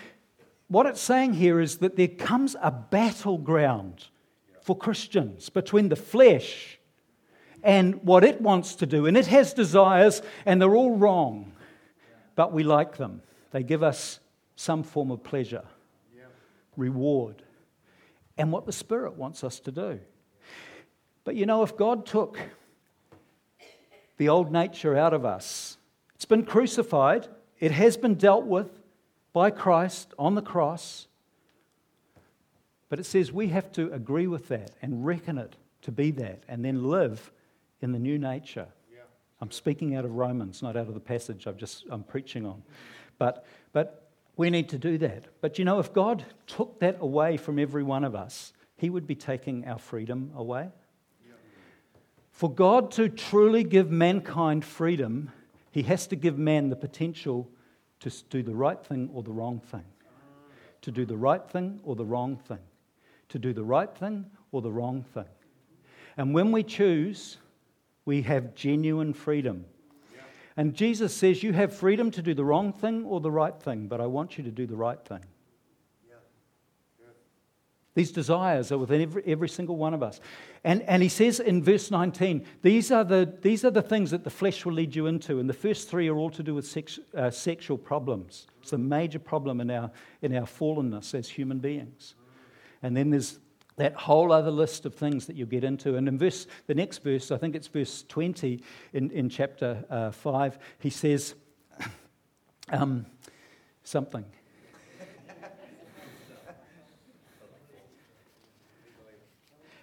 what 0.66 0.86
it's 0.86 1.00
saying 1.00 1.34
here 1.34 1.60
is 1.60 1.78
that 1.78 1.96
there 1.96 2.08
comes 2.08 2.56
a 2.60 2.72
battleground 2.72 4.06
for 4.62 4.76
Christians 4.76 5.48
between 5.48 5.88
the 5.88 5.96
flesh 5.96 6.78
and 7.62 8.02
what 8.02 8.24
it 8.24 8.40
wants 8.40 8.74
to 8.76 8.86
do. 8.86 9.06
And 9.06 9.16
it 9.16 9.26
has 9.28 9.54
desires, 9.54 10.22
and 10.44 10.60
they're 10.60 10.74
all 10.74 10.96
wrong, 10.96 11.52
but 12.34 12.52
we 12.52 12.64
like 12.64 12.96
them. 12.96 13.22
They 13.52 13.62
give 13.62 13.82
us 13.82 14.18
some 14.56 14.82
form 14.82 15.10
of 15.10 15.22
pleasure, 15.22 15.64
reward 16.76 17.42
and 18.40 18.50
what 18.50 18.64
the 18.64 18.72
Spirit 18.72 19.18
wants 19.18 19.44
us 19.44 19.60
to 19.60 19.70
do. 19.70 20.00
But 21.24 21.36
you 21.36 21.44
know, 21.44 21.62
if 21.62 21.76
God 21.76 22.06
took 22.06 22.38
the 24.16 24.30
old 24.30 24.50
nature 24.50 24.96
out 24.96 25.12
of 25.12 25.26
us, 25.26 25.76
it's 26.14 26.24
been 26.24 26.46
crucified, 26.46 27.28
it 27.58 27.70
has 27.70 27.98
been 27.98 28.14
dealt 28.14 28.46
with 28.46 28.70
by 29.34 29.50
Christ 29.50 30.14
on 30.18 30.36
the 30.36 30.42
cross. 30.42 31.06
But 32.88 32.98
it 32.98 33.04
says 33.04 33.30
we 33.30 33.48
have 33.48 33.70
to 33.72 33.92
agree 33.92 34.26
with 34.26 34.48
that 34.48 34.70
and 34.80 35.04
reckon 35.04 35.36
it 35.36 35.56
to 35.82 35.92
be 35.92 36.10
that 36.12 36.42
and 36.48 36.64
then 36.64 36.84
live 36.84 37.30
in 37.82 37.92
the 37.92 37.98
new 37.98 38.18
nature. 38.18 38.68
Yeah. 38.90 39.02
I'm 39.42 39.50
speaking 39.50 39.94
out 39.94 40.06
of 40.06 40.12
Romans, 40.12 40.62
not 40.62 40.76
out 40.76 40.88
of 40.88 40.94
the 40.94 41.00
passage 41.00 41.46
I've 41.46 41.58
just, 41.58 41.84
I'm 41.90 42.04
preaching 42.04 42.46
on. 42.46 42.62
But, 43.18 43.44
but 43.74 44.09
we 44.36 44.50
need 44.50 44.68
to 44.70 44.78
do 44.78 44.98
that. 44.98 45.24
But 45.40 45.58
you 45.58 45.64
know, 45.64 45.78
if 45.78 45.92
God 45.92 46.24
took 46.46 46.80
that 46.80 46.98
away 47.00 47.36
from 47.36 47.58
every 47.58 47.82
one 47.82 48.04
of 48.04 48.14
us, 48.14 48.52
He 48.76 48.90
would 48.90 49.06
be 49.06 49.14
taking 49.14 49.66
our 49.66 49.78
freedom 49.78 50.32
away. 50.34 50.68
For 52.32 52.50
God 52.50 52.90
to 52.92 53.08
truly 53.08 53.64
give 53.64 53.90
mankind 53.90 54.64
freedom, 54.64 55.30
He 55.72 55.82
has 55.82 56.06
to 56.06 56.16
give 56.16 56.38
man 56.38 56.70
the 56.70 56.76
potential 56.76 57.50
to 58.00 58.10
do 58.30 58.42
the 58.42 58.54
right 58.54 58.82
thing 58.82 59.10
or 59.12 59.22
the 59.22 59.32
wrong 59.32 59.60
thing. 59.60 59.84
To 60.82 60.90
do 60.90 61.04
the 61.04 61.16
right 61.16 61.46
thing 61.50 61.80
or 61.84 61.94
the 61.94 62.06
wrong 62.06 62.36
thing. 62.36 62.60
To 63.28 63.38
do 63.38 63.52
the 63.52 63.62
right 63.62 63.94
thing 63.94 64.24
or 64.52 64.62
the 64.62 64.70
wrong 64.70 65.04
thing. 65.14 65.28
And 66.16 66.34
when 66.34 66.50
we 66.50 66.62
choose, 66.62 67.36
we 68.06 68.22
have 68.22 68.54
genuine 68.54 69.12
freedom. 69.12 69.66
And 70.60 70.74
Jesus 70.74 71.16
says, 71.16 71.42
You 71.42 71.54
have 71.54 71.74
freedom 71.74 72.10
to 72.10 72.20
do 72.20 72.34
the 72.34 72.44
wrong 72.44 72.74
thing 72.74 73.06
or 73.06 73.18
the 73.18 73.30
right 73.30 73.58
thing, 73.58 73.86
but 73.86 73.98
I 73.98 74.06
want 74.06 74.36
you 74.36 74.44
to 74.44 74.50
do 74.50 74.66
the 74.66 74.76
right 74.76 75.02
thing. 75.02 75.24
These 77.94 78.12
desires 78.12 78.70
are 78.70 78.76
within 78.76 79.00
every, 79.00 79.22
every 79.24 79.48
single 79.48 79.78
one 79.78 79.94
of 79.94 80.02
us. 80.02 80.20
And, 80.62 80.82
and 80.82 81.02
he 81.02 81.08
says 81.08 81.40
in 81.40 81.64
verse 81.64 81.90
19, 81.90 82.44
these 82.60 82.92
are, 82.92 83.04
the, 83.04 83.38
these 83.40 83.64
are 83.64 83.70
the 83.70 83.80
things 83.80 84.10
that 84.10 84.22
the 84.22 84.28
flesh 84.28 84.66
will 84.66 84.74
lead 84.74 84.94
you 84.94 85.06
into. 85.06 85.38
And 85.38 85.48
the 85.48 85.54
first 85.54 85.88
three 85.88 86.08
are 86.08 86.18
all 86.18 86.28
to 86.28 86.42
do 86.42 86.54
with 86.54 86.66
sex, 86.66 86.98
uh, 87.16 87.30
sexual 87.30 87.78
problems. 87.78 88.46
It's 88.60 88.74
a 88.74 88.78
major 88.78 89.18
problem 89.18 89.62
in 89.62 89.70
our, 89.70 89.90
in 90.20 90.36
our 90.36 90.46
fallenness 90.46 91.14
as 91.14 91.26
human 91.26 91.58
beings. 91.58 92.16
And 92.82 92.94
then 92.94 93.08
there's 93.08 93.38
that 93.76 93.94
whole 93.94 94.32
other 94.32 94.50
list 94.50 94.84
of 94.86 94.94
things 94.94 95.26
that 95.26 95.36
you 95.36 95.46
get 95.46 95.64
into. 95.64 95.96
And 95.96 96.06
in 96.08 96.18
verse, 96.18 96.46
the 96.66 96.74
next 96.74 97.02
verse, 97.02 97.30
I 97.30 97.38
think 97.38 97.54
it's 97.54 97.68
verse 97.68 98.04
20 98.08 98.62
in, 98.92 99.10
in 99.10 99.28
chapter 99.28 99.84
uh, 99.88 100.10
5, 100.10 100.58
he 100.78 100.90
says 100.90 101.34
um, 102.70 103.06
something. 103.82 104.24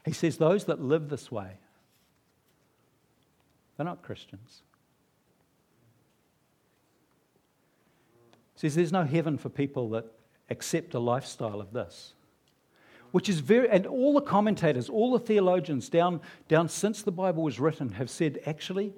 he 0.06 0.12
says, 0.12 0.38
Those 0.38 0.66
that 0.66 0.82
live 0.82 1.10
this 1.10 1.32
way, 1.32 1.52
they're 3.78 3.86
not 3.86 4.04
Christians. 4.04 4.62
He 8.54 8.60
says, 8.62 8.76
There's 8.76 8.92
no 8.92 9.06
heaven 9.06 9.38
for 9.38 9.50
people 9.50 9.90
that 9.92 10.06
accept 10.50 10.94
a 10.94 11.00
lifestyle 11.00 11.62
of 11.62 11.74
this 11.74 12.14
which 13.12 13.30
is 13.30 13.40
very, 13.40 13.70
and 13.70 13.86
all 13.86 14.14
the 14.14 14.22
commentators, 14.22 14.90
all 14.90 15.12
the 15.12 15.20
theologians 15.20 15.90
down, 15.90 16.22
down 16.48 16.70
since 16.70 17.02
the 17.02 17.12
Bible 17.12 17.44
was 17.44 17.60
written 17.60 17.94
have 17.94 18.10
said, 18.10 18.40
actually, 18.46 18.94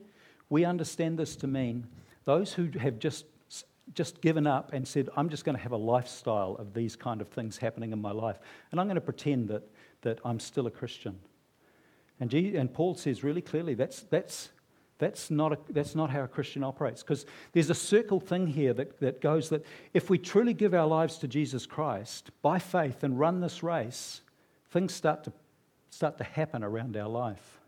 we 0.49 0.65
understand 0.65 1.17
this 1.17 1.35
to 1.37 1.47
mean 1.47 1.87
those 2.25 2.53
who 2.53 2.69
have 2.79 2.99
just, 2.99 3.25
just 3.93 4.21
given 4.21 4.47
up 4.47 4.73
and 4.73 4.87
said, 4.87 5.09
I'm 5.15 5.29
just 5.29 5.45
going 5.45 5.55
to 5.55 5.63
have 5.63 5.71
a 5.71 5.77
lifestyle 5.77 6.55
of 6.59 6.73
these 6.73 6.95
kind 6.95 7.21
of 7.21 7.27
things 7.29 7.57
happening 7.57 7.91
in 7.91 8.01
my 8.01 8.11
life, 8.11 8.39
and 8.71 8.79
I'm 8.79 8.87
going 8.87 8.95
to 8.95 9.01
pretend 9.01 9.49
that, 9.49 9.63
that 10.01 10.19
I'm 10.25 10.39
still 10.39 10.67
a 10.67 10.71
Christian. 10.71 11.19
And, 12.19 12.29
Jesus, 12.29 12.59
and 12.59 12.73
Paul 12.73 12.95
says 12.95 13.23
really 13.23 13.41
clearly 13.41 13.73
that's, 13.75 14.01
that's, 14.01 14.49
that's 14.99 15.31
not, 15.31 15.53
a, 15.53 15.57
that's 15.69 15.95
not 15.95 16.09
how 16.09 16.23
a 16.23 16.27
Christian 16.27 16.63
operates. 16.63 17.01
Because 17.01 17.25
there's 17.53 17.69
a 17.69 17.75
circle 17.75 18.19
thing 18.19 18.47
here 18.47 18.73
that, 18.73 18.99
that 18.99 19.21
goes 19.21 19.49
that 19.49 19.65
if 19.93 20.09
we 20.09 20.17
truly 20.17 20.53
give 20.53 20.73
our 20.73 20.85
lives 20.85 21.17
to 21.19 21.27
Jesus 21.27 21.65
Christ 21.65 22.31
by 22.41 22.59
faith 22.59 23.01
and 23.03 23.17
run 23.17 23.39
this 23.39 23.63
race, 23.63 24.21
things 24.71 24.93
start 24.93 25.23
to, 25.23 25.33
start 25.89 26.17
to 26.17 26.25
happen 26.25 26.63
around 26.63 26.97
our 26.97 27.07
life. 27.07 27.59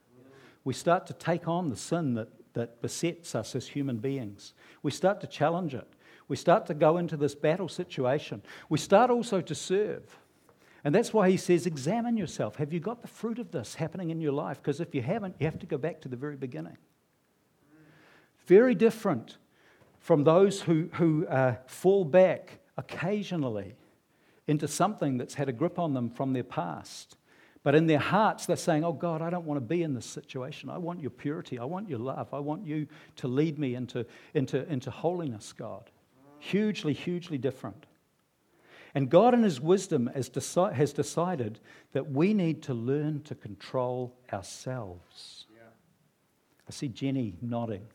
We 0.66 0.74
start 0.74 1.08
to 1.08 1.14
take 1.14 1.48
on 1.48 1.70
the 1.70 1.78
sin 1.78 2.14
that, 2.16 2.28
that 2.54 2.82
besets 2.82 3.34
us 3.34 3.56
as 3.56 3.66
human 3.66 3.98
beings. 3.98 4.54
We 4.84 4.92
start 4.92 5.22
to 5.22 5.28
challenge 5.28 5.74
it. 5.74 5.88
We 6.28 6.36
start 6.36 6.66
to 6.68 6.74
go 6.74 6.98
into 6.98 7.16
this 7.16 7.34
battle 7.34 7.70
situation. 7.70 8.42
We 8.70 8.78
start 8.78 9.10
also 9.10 9.40
to 9.42 9.56
serve. 9.56 10.18
And 10.84 10.94
that's 10.94 11.14
why 11.14 11.30
he 11.30 11.38
says, 11.38 11.66
examine 11.66 12.18
yourself. 12.18 12.58
Have 12.58 12.74
you 12.74 12.80
got 12.80 13.02
the 13.02 13.08
fruit 13.08 13.40
of 13.40 13.52
this 13.52 13.76
happening 13.76 14.10
in 14.10 14.20
your 14.20 14.34
life? 14.34 14.58
Because 14.62 14.82
if 14.82 14.94
you 14.94 15.02
haven't, 15.02 15.36
you 15.40 15.46
have 15.46 15.60
to 15.60 15.66
go 15.66 15.78
back 15.78 16.02
to 16.02 16.10
the 16.10 16.18
very 16.18 16.36
beginning. 16.36 16.78
Very 18.52 18.76
different 18.76 19.38
from 20.02 20.26
those 20.26 20.64
who, 20.64 20.90
who 20.96 21.26
uh, 21.28 21.56
fall 21.68 22.04
back 22.04 22.60
occasionally 22.76 23.76
into 24.46 24.68
something 24.68 25.18
that's 25.18 25.36
had 25.36 25.48
a 25.48 25.54
grip 25.54 25.80
on 25.80 25.94
them 25.94 26.10
from 26.10 26.34
their 26.34 26.44
past. 26.44 27.16
But 27.64 27.76
in 27.76 27.88
their 27.88 27.98
hearts, 27.98 28.46
they're 28.46 28.58
saying, 28.58 28.84
Oh 28.84 28.92
God, 28.92 29.22
I 29.22 29.30
don't 29.30 29.46
want 29.46 29.56
to 29.56 29.66
be 29.66 29.84
in 29.84 29.94
this 29.94 30.06
situation. 30.06 30.70
I 30.70 30.80
want 30.80 31.00
your 31.00 31.12
purity. 31.12 31.60
I 31.60 31.64
want 31.64 31.88
your 31.88 32.00
love. 32.00 32.34
I 32.34 32.40
want 32.40 32.68
you 32.68 32.88
to 33.16 33.30
lead 33.30 33.58
me 33.58 33.76
into, 33.76 34.06
into, 34.34 34.70
into 34.70 34.92
holiness, 34.92 35.54
God. 35.54 35.90
Hugely, 36.40 36.92
hugely 36.92 37.38
different. 37.38 37.86
And 38.94 39.10
God, 39.10 39.34
in 39.34 39.44
His 39.44 39.62
wisdom, 39.62 40.12
has, 40.14 40.30
deci- 40.30 40.74
has 40.74 40.92
decided 40.92 41.62
that 41.94 42.12
we 42.12 42.34
need 42.34 42.64
to 42.64 42.74
learn 42.74 43.22
to 43.22 43.34
control 43.34 44.14
ourselves. 44.34 45.46
Yeah. 45.56 45.70
I 46.68 46.72
see 46.74 46.90
Jenny 46.90 47.36
nodding. 47.42 47.88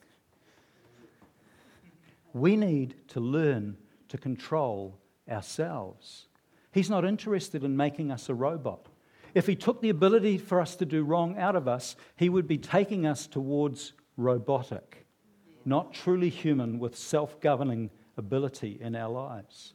We 2.37 2.55
need 2.55 2.97
to 3.09 3.21
learn 3.21 3.79
to 4.09 4.19
control 4.19 4.99
ourselves. 5.27 6.27
He's 6.71 6.91
not 6.91 7.07
interested 7.07 7.65
in 7.65 7.79
making 7.79 8.11
us 8.11 8.29
a 8.29 8.35
robot. 8.35 8.89
If 9.33 9.47
He 9.47 9.57
took 9.57 9.81
the 9.81 9.89
ability 9.89 10.37
for 10.37 10.61
us 10.61 10.77
to 10.77 10.85
do 10.85 11.03
wrong 11.03 11.39
out 11.39 11.57
of 11.57 11.67
us, 11.67 11.97
He 12.15 12.29
would 12.29 12.47
be 12.47 12.59
taking 12.59 13.07
us 13.07 13.27
towards 13.27 13.95
robotic, 14.19 15.07
not 15.65 15.95
truly 15.95 16.29
human 16.29 16.79
with 16.79 16.95
self 16.95 17.41
governing 17.41 17.89
ability 18.19 18.77
in 18.83 18.95
our 18.95 19.09
lives. 19.11 19.73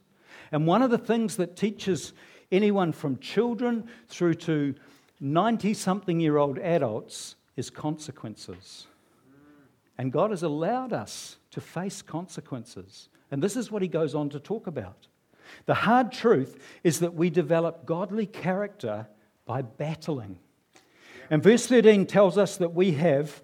And 0.52 0.68
one 0.68 0.84
of 0.84 0.92
the 0.92 1.00
things 1.00 1.38
that 1.38 1.56
teaches 1.56 2.14
anyone 2.52 2.92
from 2.92 3.18
children 3.18 3.90
through 4.08 4.36
to 4.36 4.76
90 5.20 5.74
something 5.74 6.20
year 6.20 6.38
old 6.38 6.60
adults 6.60 7.38
is 7.56 7.72
consequences. 7.72 8.86
And 9.98 10.12
God 10.12 10.30
has 10.30 10.44
allowed 10.44 10.94
us 10.94 11.38
to 11.52 11.62
face 11.62 12.02
consequences. 12.02 13.10
And 13.30 13.42
this 13.42 13.56
is 13.56 13.72
what 13.72 13.82
he 13.82 13.88
goes 13.88 14.16
on 14.16 14.30
to 14.30 14.40
talk 14.40 14.68
about. 14.68 15.08
The 15.66 15.74
hard 15.74 16.12
truth 16.12 16.62
is 16.84 17.00
that 17.00 17.14
we 17.14 17.30
develop 17.30 17.86
godly 17.86 18.26
character 18.26 19.08
by 19.46 19.62
battling. 19.62 20.40
And 21.30 21.42
verse 21.42 21.68
13 21.68 22.06
tells 22.06 22.38
us 22.38 22.58
that 22.58 22.74
we 22.74 22.92
have 22.92 23.42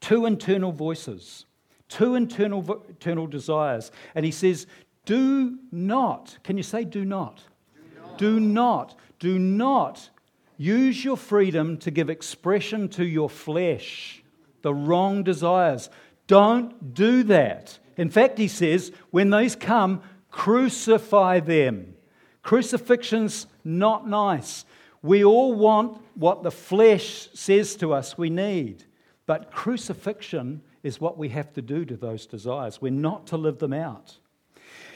two 0.00 0.26
internal 0.26 0.72
voices, 0.72 1.46
two 1.88 2.14
internal, 2.14 2.84
internal 2.88 3.26
desires. 3.26 3.90
And 4.14 4.24
he 4.24 4.30
says, 4.30 4.66
Do 5.04 5.58
not, 5.72 6.38
can 6.42 6.56
you 6.56 6.62
say 6.62 6.84
do 6.84 7.04
not? 7.04 7.42
Do 7.74 8.00
not. 8.00 8.18
Do 8.18 8.40
not, 8.40 8.98
do 9.18 9.38
not 9.38 10.10
use 10.56 11.04
your 11.04 11.16
freedom 11.16 11.78
to 11.78 11.90
give 11.90 12.10
expression 12.10 12.88
to 12.90 13.04
your 13.04 13.28
flesh, 13.28 14.22
the 14.62 14.74
wrong 14.74 15.22
desires. 15.22 15.90
Don't 16.26 16.94
do 16.94 17.22
that. 17.24 17.78
In 17.96 18.10
fact, 18.10 18.38
he 18.38 18.48
says, 18.48 18.92
when 19.10 19.30
these 19.30 19.54
come, 19.56 20.02
crucify 20.30 21.40
them. 21.40 21.94
Crucifixion's 22.42 23.46
not 23.64 24.08
nice. 24.08 24.64
We 25.02 25.24
all 25.24 25.54
want 25.54 26.00
what 26.14 26.42
the 26.42 26.50
flesh 26.50 27.28
says 27.34 27.76
to 27.76 27.92
us 27.92 28.16
we 28.16 28.30
need, 28.30 28.84
but 29.26 29.50
crucifixion 29.50 30.62
is 30.82 31.00
what 31.00 31.18
we 31.18 31.28
have 31.30 31.52
to 31.54 31.62
do 31.62 31.84
to 31.84 31.96
those 31.96 32.26
desires. 32.26 32.80
We're 32.80 32.92
not 32.92 33.26
to 33.28 33.36
live 33.36 33.58
them 33.58 33.72
out. 33.72 34.16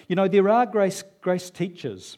You 0.06 0.16
know, 0.16 0.28
there 0.28 0.48
are 0.48 0.66
grace, 0.66 1.04
grace 1.20 1.50
teachers, 1.50 2.16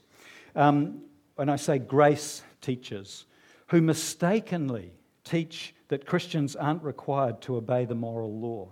um, 0.55 1.03
when 1.35 1.49
I 1.49 1.57
say 1.57 1.79
grace 1.79 2.43
teachers, 2.61 3.27
who 3.69 3.81
mistakenly 3.81 4.93
teach 5.25 5.75
that 5.89 6.07
Christians 6.07 6.57
aren't 6.57 6.83
required 6.83 7.41
to 7.43 7.57
obey 7.57 7.85
the 7.85 7.95
moral 7.95 8.39
law. 8.39 8.69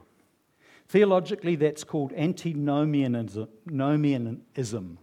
Theologically, 0.89 1.57
that's 1.57 1.85
called 1.85 2.15
antinomianism, 2.15 4.99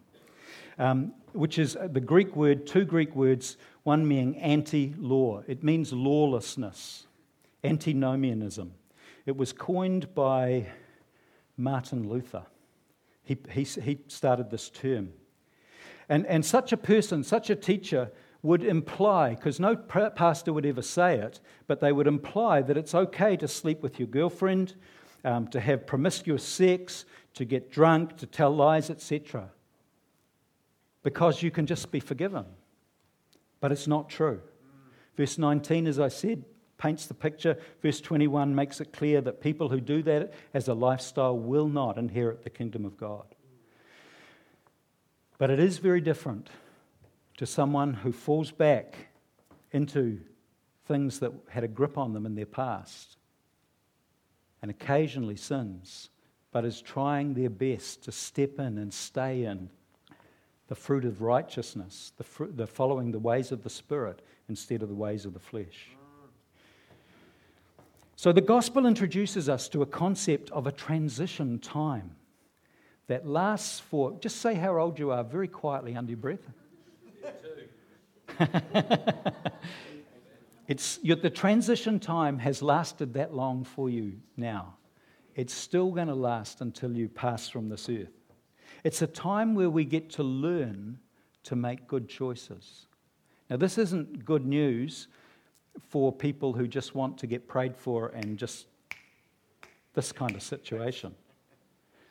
um, 0.80 1.14
which 1.34 1.60
is 1.60 1.78
the 1.80 2.00
Greek 2.00 2.36
word, 2.36 2.66
two 2.66 2.86
Greek 2.86 3.16
words, 3.16 3.58
one 3.84 4.08
meaning 4.08 4.36
anti 4.38 4.96
law. 4.98 5.44
It 5.48 5.64
means 5.64 5.94
lawlessness, 5.94 7.06
antinomianism. 7.64 8.74
It 9.28 9.38
was 9.38 9.54
coined 9.54 10.16
by 10.16 10.68
Martin 11.56 12.10
Luther. 12.10 12.46
He, 13.24 13.38
he, 13.52 13.64
he 13.64 14.00
started 14.08 14.50
this 14.50 14.70
term. 14.70 15.14
And, 16.10 16.26
and 16.26 16.44
such 16.44 16.72
a 16.72 16.78
person, 16.78 17.24
such 17.24 17.52
a 17.52 17.56
teacher, 17.56 18.12
would 18.42 18.64
imply, 18.64 19.36
because 19.36 19.60
no 19.60 19.76
pastor 19.76 20.54
would 20.54 20.66
ever 20.66 20.82
say 20.82 21.18
it, 21.18 21.40
but 21.68 21.80
they 21.80 21.92
would 21.92 22.08
imply 22.08 22.62
that 22.62 22.78
it's 22.78 22.94
okay 22.94 23.36
to 23.38 23.48
sleep 23.48 23.82
with 23.82 24.00
your 24.00 24.08
girlfriend, 24.08 24.76
um, 25.26 25.48
to 25.48 25.60
have 25.60 25.88
promiscuous 25.88 26.44
sex, 26.44 27.04
to 27.34 27.44
get 27.44 27.72
drunk, 27.72 28.18
to 28.18 28.26
tell 28.26 28.56
lies, 28.56 28.90
etc. 28.90 29.50
Because 31.04 31.42
you 31.42 31.52
can 31.52 31.66
just 31.66 31.92
be 31.92 32.00
forgiven. 32.00 32.46
But 33.60 33.72
it's 33.72 33.88
not 33.88 34.10
true. 34.10 34.42
Verse 35.18 35.38
19, 35.38 35.88
as 35.88 36.00
I 36.00 36.10
said, 36.10 36.46
paints 36.78 37.08
the 37.08 37.14
picture. 37.14 37.58
Verse 37.82 38.00
21 38.00 38.54
makes 38.54 38.80
it 38.80 38.94
clear 38.94 39.20
that 39.22 39.42
people 39.42 39.70
who 39.70 39.82
do 39.82 40.04
that 40.04 40.34
as 40.54 40.68
a 40.68 40.74
lifestyle 40.74 41.38
will 41.38 41.68
not 41.68 41.98
inherit 41.98 42.44
the 42.44 42.50
kingdom 42.50 42.86
of 42.86 42.96
God. 42.96 43.26
But 45.38 45.50
it 45.50 45.60
is 45.60 45.80
very 45.80 46.02
different 46.02 46.50
to 47.38 47.46
someone 47.46 47.94
who 47.94 48.12
falls 48.12 48.52
back 48.52 48.96
into 49.72 50.22
things 50.88 51.20
that 51.20 51.32
had 51.50 51.64
a 51.64 51.68
grip 51.68 51.98
on 51.98 52.14
them 52.14 52.26
in 52.26 52.36
their 52.36 52.46
past 52.46 53.18
and 54.66 54.72
occasionally 54.72 55.36
sins, 55.36 56.10
but 56.52 56.66
is 56.66 56.82
trying 56.82 57.36
their 57.36 57.52
best 57.52 58.02
to 58.02 58.12
step 58.12 58.58
in 58.58 58.80
and 58.80 58.92
stay 58.92 59.44
in 59.44 59.70
the 60.70 60.74
fruit 60.74 61.06
of 61.06 61.22
righteousness, 61.22 62.14
the, 62.18 62.24
fruit, 62.24 62.58
the 62.58 62.66
following 62.66 63.12
the 63.12 63.20
ways 63.20 63.52
of 63.52 63.62
the 63.62 63.70
Spirit 63.70 64.24
instead 64.50 64.82
of 64.82 64.90
the 64.90 64.96
ways 64.96 65.24
of 65.24 65.36
the 65.36 65.40
flesh. 65.40 65.90
So 68.16 68.32
the 68.32 68.42
gospel 68.42 68.88
introduces 68.88 69.50
us 69.50 69.70
to 69.70 69.84
a 69.84 69.86
concept 69.86 70.50
of 70.50 70.66
a 70.66 70.72
transition 70.72 71.60
time 71.60 72.16
that 73.06 73.28
lasts 73.28 73.80
for, 73.80 74.18
just 74.20 74.38
say 74.38 74.56
how 74.56 74.80
old 74.80 74.98
you 74.98 75.12
are 75.12 75.24
very 75.24 75.48
quietly 75.48 75.96
under 75.96 76.14
your 76.14 76.18
breath. 76.18 76.40
It's, 80.68 80.98
the 80.98 81.30
transition 81.30 82.00
time 82.00 82.40
has 82.40 82.62
lasted 82.62 83.14
that 83.14 83.34
long 83.34 83.64
for 83.64 83.90
you 83.90 84.14
now. 84.36 84.76
It's 85.36 85.54
still 85.54 85.92
going 85.92 86.08
to 86.08 86.16
last 86.16 86.62
until 86.62 86.94
you 86.94 87.08
pass 87.08 87.50
from 87.50 87.70
this 87.70 87.90
earth. 87.90 88.10
It's 88.84 89.02
a 89.02 89.08
time 89.08 89.54
where 89.54 89.70
we 89.70 89.86
get 89.86 90.10
to 90.12 90.24
learn 90.24 91.00
to 91.44 91.56
make 91.56 91.88
good 91.88 92.08
choices. 92.08 92.88
Now, 93.50 93.58
this 93.58 93.78
isn't 93.78 94.26
good 94.26 94.46
news 94.46 95.08
for 95.90 96.12
people 96.12 96.54
who 96.54 96.68
just 96.68 96.96
want 96.96 97.18
to 97.20 97.28
get 97.28 97.48
prayed 97.48 97.76
for 97.76 98.10
and 98.10 98.38
just 98.38 98.66
this 99.94 100.12
kind 100.12 100.36
of 100.36 100.42
situation. 100.42 101.14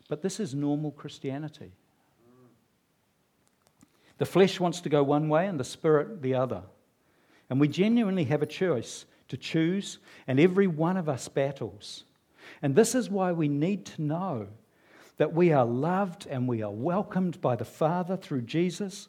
But 0.08 0.22
this 0.22 0.38
is 0.38 0.54
normal 0.54 0.92
Christianity. 0.92 1.72
The 4.18 4.26
flesh 4.26 4.60
wants 4.60 4.80
to 4.82 4.88
go 4.88 5.02
one 5.02 5.28
way 5.28 5.46
and 5.46 5.58
the 5.58 5.64
spirit 5.64 6.22
the 6.22 6.34
other. 6.34 6.62
And 7.50 7.60
we 7.60 7.68
genuinely 7.68 8.24
have 8.24 8.42
a 8.42 8.46
choice 8.46 9.04
to 9.28 9.36
choose, 9.36 9.98
and 10.26 10.38
every 10.38 10.66
one 10.66 10.96
of 10.96 11.08
us 11.08 11.28
battles. 11.28 12.04
And 12.62 12.74
this 12.74 12.94
is 12.94 13.10
why 13.10 13.32
we 13.32 13.48
need 13.48 13.84
to 13.86 14.02
know 14.02 14.48
that 15.16 15.32
we 15.32 15.52
are 15.52 15.64
loved 15.64 16.26
and 16.26 16.48
we 16.48 16.62
are 16.62 16.70
welcomed 16.70 17.40
by 17.40 17.56
the 17.56 17.64
Father 17.64 18.16
through 18.16 18.42
Jesus, 18.42 19.08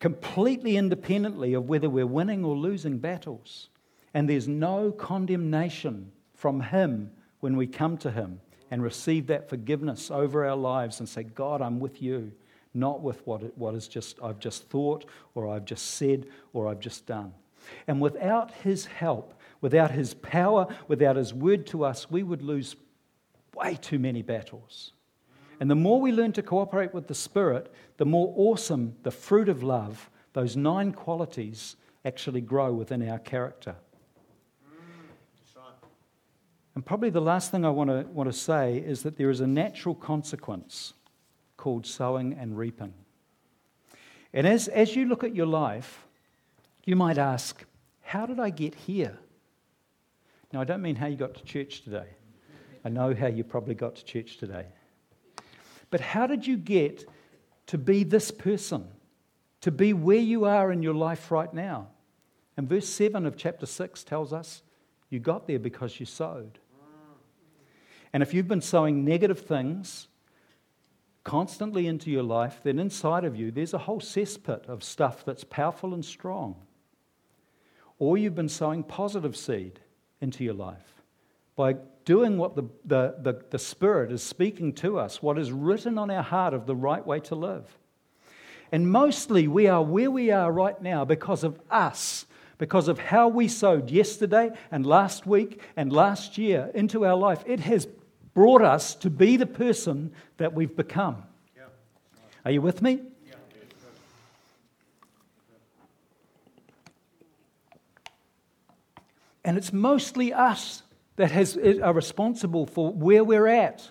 completely 0.00 0.76
independently 0.76 1.54
of 1.54 1.68
whether 1.68 1.88
we're 1.88 2.06
winning 2.06 2.44
or 2.44 2.56
losing 2.56 2.98
battles. 2.98 3.68
And 4.12 4.28
there's 4.28 4.48
no 4.48 4.90
condemnation 4.90 6.12
from 6.34 6.60
Him 6.60 7.10
when 7.40 7.56
we 7.56 7.66
come 7.66 7.96
to 7.98 8.10
Him 8.10 8.40
and 8.70 8.82
receive 8.82 9.28
that 9.28 9.48
forgiveness 9.48 10.10
over 10.10 10.44
our 10.46 10.56
lives 10.56 10.98
and 10.98 11.08
say, 11.08 11.22
God, 11.22 11.62
I'm 11.62 11.78
with 11.78 12.02
you, 12.02 12.32
not 12.74 13.02
with 13.02 13.24
what, 13.26 13.42
it, 13.42 13.56
what 13.56 13.74
is 13.74 13.86
just 13.86 14.18
I've 14.22 14.40
just 14.40 14.68
thought 14.68 15.04
or 15.34 15.48
I've 15.48 15.64
just 15.64 15.92
said 15.92 16.26
or 16.52 16.68
I've 16.68 16.80
just 16.80 17.06
done. 17.06 17.32
And 17.86 18.00
without 18.00 18.52
His 18.52 18.86
help, 18.86 19.34
without 19.60 19.90
His 19.90 20.14
power, 20.14 20.66
without 20.88 21.16
His 21.16 21.32
word 21.32 21.66
to 21.68 21.84
us, 21.84 22.10
we 22.10 22.22
would 22.22 22.42
lose 22.42 22.76
way 23.54 23.76
too 23.80 23.98
many 23.98 24.22
battles. 24.22 24.92
And 25.60 25.70
the 25.70 25.74
more 25.74 26.00
we 26.00 26.12
learn 26.12 26.32
to 26.32 26.42
cooperate 26.42 26.92
with 26.92 27.06
the 27.06 27.14
Spirit, 27.14 27.72
the 27.96 28.04
more 28.04 28.32
awesome 28.36 28.96
the 29.02 29.10
fruit 29.10 29.48
of 29.48 29.62
love, 29.62 30.10
those 30.32 30.56
nine 30.56 30.92
qualities, 30.92 31.76
actually 32.04 32.40
grow 32.40 32.72
within 32.72 33.08
our 33.08 33.18
character. 33.18 33.76
And 36.74 36.84
probably 36.84 37.10
the 37.10 37.20
last 37.20 37.50
thing 37.50 37.64
I 37.64 37.70
want 37.70 37.90
to, 37.90 38.02
want 38.12 38.28
to 38.28 38.36
say 38.36 38.78
is 38.78 39.04
that 39.04 39.16
there 39.16 39.30
is 39.30 39.40
a 39.40 39.46
natural 39.46 39.94
consequence 39.94 40.94
called 41.56 41.86
sowing 41.86 42.34
and 42.34 42.58
reaping. 42.58 42.92
And 44.32 44.46
as, 44.46 44.66
as 44.66 44.96
you 44.96 45.06
look 45.06 45.22
at 45.22 45.36
your 45.36 45.46
life, 45.46 46.03
you 46.86 46.96
might 46.96 47.18
ask, 47.18 47.64
How 48.02 48.26
did 48.26 48.40
I 48.40 48.50
get 48.50 48.74
here? 48.74 49.18
Now, 50.52 50.60
I 50.60 50.64
don't 50.64 50.82
mean 50.82 50.96
how 50.96 51.06
you 51.06 51.16
got 51.16 51.34
to 51.34 51.44
church 51.44 51.82
today. 51.82 52.06
I 52.84 52.88
know 52.88 53.14
how 53.14 53.26
you 53.26 53.42
probably 53.42 53.74
got 53.74 53.96
to 53.96 54.04
church 54.04 54.36
today. 54.36 54.66
But 55.90 56.00
how 56.00 56.26
did 56.26 56.46
you 56.46 56.56
get 56.56 57.04
to 57.66 57.78
be 57.78 58.04
this 58.04 58.30
person? 58.30 58.86
To 59.62 59.70
be 59.70 59.92
where 59.92 60.18
you 60.18 60.44
are 60.44 60.70
in 60.70 60.82
your 60.82 60.94
life 60.94 61.30
right 61.30 61.52
now? 61.52 61.88
And 62.56 62.68
verse 62.68 62.88
7 62.88 63.26
of 63.26 63.36
chapter 63.36 63.66
6 63.66 64.04
tells 64.04 64.32
us 64.32 64.62
you 65.08 65.18
got 65.18 65.46
there 65.46 65.58
because 65.58 65.98
you 65.98 66.06
sowed. 66.06 66.58
And 68.12 68.22
if 68.22 68.32
you've 68.32 68.46
been 68.46 68.60
sowing 68.60 69.04
negative 69.04 69.40
things 69.40 70.06
constantly 71.24 71.86
into 71.86 72.10
your 72.10 72.22
life, 72.22 72.60
then 72.62 72.78
inside 72.78 73.24
of 73.24 73.34
you 73.34 73.50
there's 73.50 73.74
a 73.74 73.78
whole 73.78 74.00
cesspit 74.00 74.68
of 74.68 74.84
stuff 74.84 75.24
that's 75.24 75.42
powerful 75.42 75.94
and 75.94 76.04
strong. 76.04 76.56
Or 78.04 78.18
you've 78.18 78.34
been 78.34 78.50
sowing 78.50 78.82
positive 78.82 79.34
seed 79.34 79.80
into 80.20 80.44
your 80.44 80.52
life 80.52 81.02
by 81.56 81.76
doing 82.04 82.36
what 82.36 82.54
the, 82.54 82.64
the, 82.84 83.14
the, 83.22 83.42
the 83.48 83.58
Spirit 83.58 84.12
is 84.12 84.22
speaking 84.22 84.74
to 84.74 84.98
us, 84.98 85.22
what 85.22 85.38
is 85.38 85.50
written 85.50 85.96
on 85.96 86.10
our 86.10 86.22
heart 86.22 86.52
of 86.52 86.66
the 86.66 86.76
right 86.76 87.04
way 87.06 87.20
to 87.20 87.34
live. 87.34 87.64
And 88.70 88.92
mostly 88.92 89.48
we 89.48 89.68
are 89.68 89.82
where 89.82 90.10
we 90.10 90.30
are 90.30 90.52
right 90.52 90.78
now 90.82 91.06
because 91.06 91.44
of 91.44 91.58
us, 91.70 92.26
because 92.58 92.88
of 92.88 92.98
how 92.98 93.28
we 93.28 93.48
sowed 93.48 93.88
yesterday 93.88 94.50
and 94.70 94.84
last 94.84 95.26
week 95.26 95.62
and 95.74 95.90
last 95.90 96.36
year 96.36 96.70
into 96.74 97.06
our 97.06 97.16
life. 97.16 97.42
It 97.46 97.60
has 97.60 97.88
brought 98.34 98.60
us 98.60 98.94
to 98.96 99.08
be 99.08 99.38
the 99.38 99.46
person 99.46 100.12
that 100.36 100.52
we've 100.52 100.76
become. 100.76 101.22
Are 102.44 102.50
you 102.50 102.60
with 102.60 102.82
me? 102.82 103.00
And 109.44 109.56
it's 109.58 109.72
mostly 109.72 110.32
us 110.32 110.82
that 111.16 111.30
has, 111.30 111.56
are 111.56 111.92
responsible 111.92 112.66
for 112.66 112.92
where 112.92 113.22
we're 113.22 113.46
at, 113.46 113.88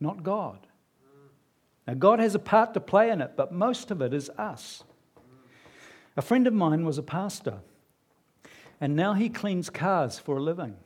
not 0.00 0.22
God. 0.22 0.66
Now, 1.86 1.94
God 1.94 2.20
has 2.20 2.34
a 2.34 2.38
part 2.38 2.74
to 2.74 2.80
play 2.80 3.10
in 3.10 3.20
it, 3.20 3.32
but 3.36 3.52
most 3.52 3.90
of 3.90 4.02
it 4.02 4.12
is 4.12 4.30
us. 4.30 4.84
A 6.16 6.22
friend 6.22 6.46
of 6.46 6.52
mine 6.52 6.84
was 6.84 6.98
a 6.98 7.02
pastor, 7.02 7.58
and 8.80 8.96
now 8.96 9.14
he 9.14 9.28
cleans 9.28 9.70
cars 9.70 10.18
for 10.18 10.36
a 10.36 10.42
living. 10.42 10.76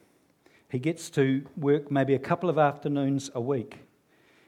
He 0.68 0.78
gets 0.78 1.10
to 1.10 1.44
work 1.56 1.90
maybe 1.90 2.14
a 2.14 2.18
couple 2.18 2.48
of 2.48 2.58
afternoons 2.58 3.30
a 3.34 3.40
week. 3.40 3.78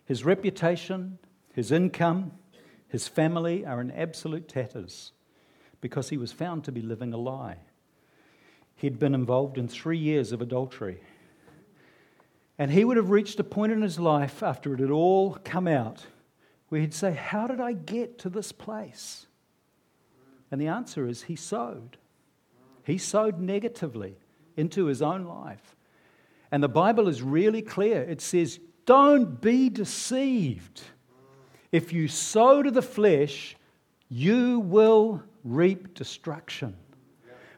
His 0.05 0.25
reputation, 0.25 1.19
his 1.55 1.73
income, 1.73 2.33
his 2.89 3.09
family 3.09 3.67
are 3.67 3.81
in 3.81 3.91
absolute 3.91 4.49
tatters 4.49 5.13
because 5.81 6.11
he 6.11 6.17
was 6.17 6.33
found 6.33 6.65
to 6.65 6.73
be 6.73 6.81
living 6.81 7.13
a 7.13 7.17
lie. 7.17 7.59
He'd 8.77 8.99
been 8.99 9.15
involved 9.15 9.59
in 9.59 9.69
three 9.69 9.99
years 9.99 10.33
of 10.33 10.43
adultery. 10.43 11.01
And 12.59 12.71
he 12.71 12.85
would 12.85 12.97
have 12.97 13.11
reached 13.11 13.41
a 13.41 13.45
point 13.45 13.73
in 13.73 13.83
his 13.83 13.99
life 13.99 14.43
after 14.43 14.75
it 14.75 14.81
had 14.81 14.91
all 14.91 15.39
come 15.45 15.67
out 15.67 16.07
where 16.69 16.81
he'd 16.81 16.95
say, 16.95 17.13
How 17.13 17.47
did 17.47 17.61
I 17.61 17.73
get 17.73 18.19
to 18.21 18.29
this 18.29 18.53
place? 18.53 19.27
And 20.51 20.61
the 20.61 20.69
answer 20.69 21.07
is 21.07 21.23
he 21.23 21.37
sowed. 21.37 21.97
He 22.85 22.99
sowed 22.99 23.41
negatively 23.41 24.17
into 24.57 24.87
his 24.87 25.03
own 25.03 25.25
life. 25.25 25.75
And 26.51 26.63
the 26.63 26.69
Bible 26.69 27.09
is 27.09 27.23
really 27.23 27.63
clear. 27.63 28.03
It 28.03 28.21
says, 28.21 28.61
Don't 28.87 29.41
be 29.41 29.69
deceived. 29.69 30.83
If 31.73 31.93
you 31.93 32.07
sow 32.07 32.63
to 32.63 32.71
the 32.71 32.83
flesh, 32.83 33.57
you 34.09 34.61
will 34.61 35.23
reap 35.43 35.95
destruction. 35.95 36.77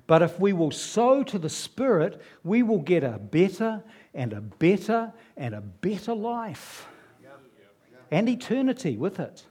But 0.06 0.22
if 0.22 0.38
we 0.38 0.52
will 0.52 0.70
sow 0.70 1.22
to 1.24 1.38
the 1.38 1.48
Spirit, 1.48 2.20
we 2.44 2.62
will 2.62 2.80
get 2.80 3.02
a 3.02 3.18
better 3.18 3.82
and 4.14 4.32
a 4.32 4.40
better 4.40 5.12
and 5.36 5.54
a 5.54 5.60
better 5.60 6.14
life 6.14 6.86
and 8.10 8.28
eternity 8.28 8.96
with 8.96 9.18
it. 9.18 9.44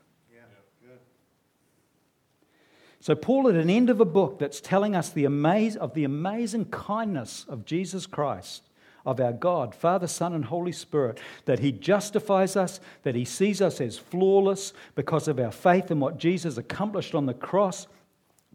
So, 3.06 3.14
Paul, 3.14 3.48
at 3.50 3.56
an 3.56 3.70
end 3.70 3.92
of 3.92 4.02
a 4.02 4.06
book 4.06 4.40
that's 4.40 4.60
telling 4.60 4.96
us 4.96 5.12
the 5.12 5.26
amaze, 5.26 5.76
of 5.76 5.94
the 5.94 6.06
amazing 6.06 6.66
kindness 6.66 7.46
of 7.48 7.64
Jesus 7.64 8.08
Christ, 8.08 8.64
of 9.06 9.20
our 9.20 9.34
God, 9.34 9.76
Father, 9.76 10.08
Son, 10.08 10.34
and 10.34 10.46
Holy 10.46 10.72
Spirit, 10.72 11.20
that 11.46 11.60
He 11.60 11.72
justifies 11.72 12.56
us, 12.56 12.80
that 13.04 13.14
He 13.14 13.24
sees 13.24 13.62
us 13.62 13.80
as 13.80 14.00
flawless 14.00 14.74
because 14.96 15.28
of 15.28 15.40
our 15.40 15.52
faith 15.52 15.92
in 15.92 16.00
what 16.00 16.18
Jesus 16.18 16.58
accomplished 16.58 17.14
on 17.14 17.28
the 17.28 17.36
cross. 17.36 17.86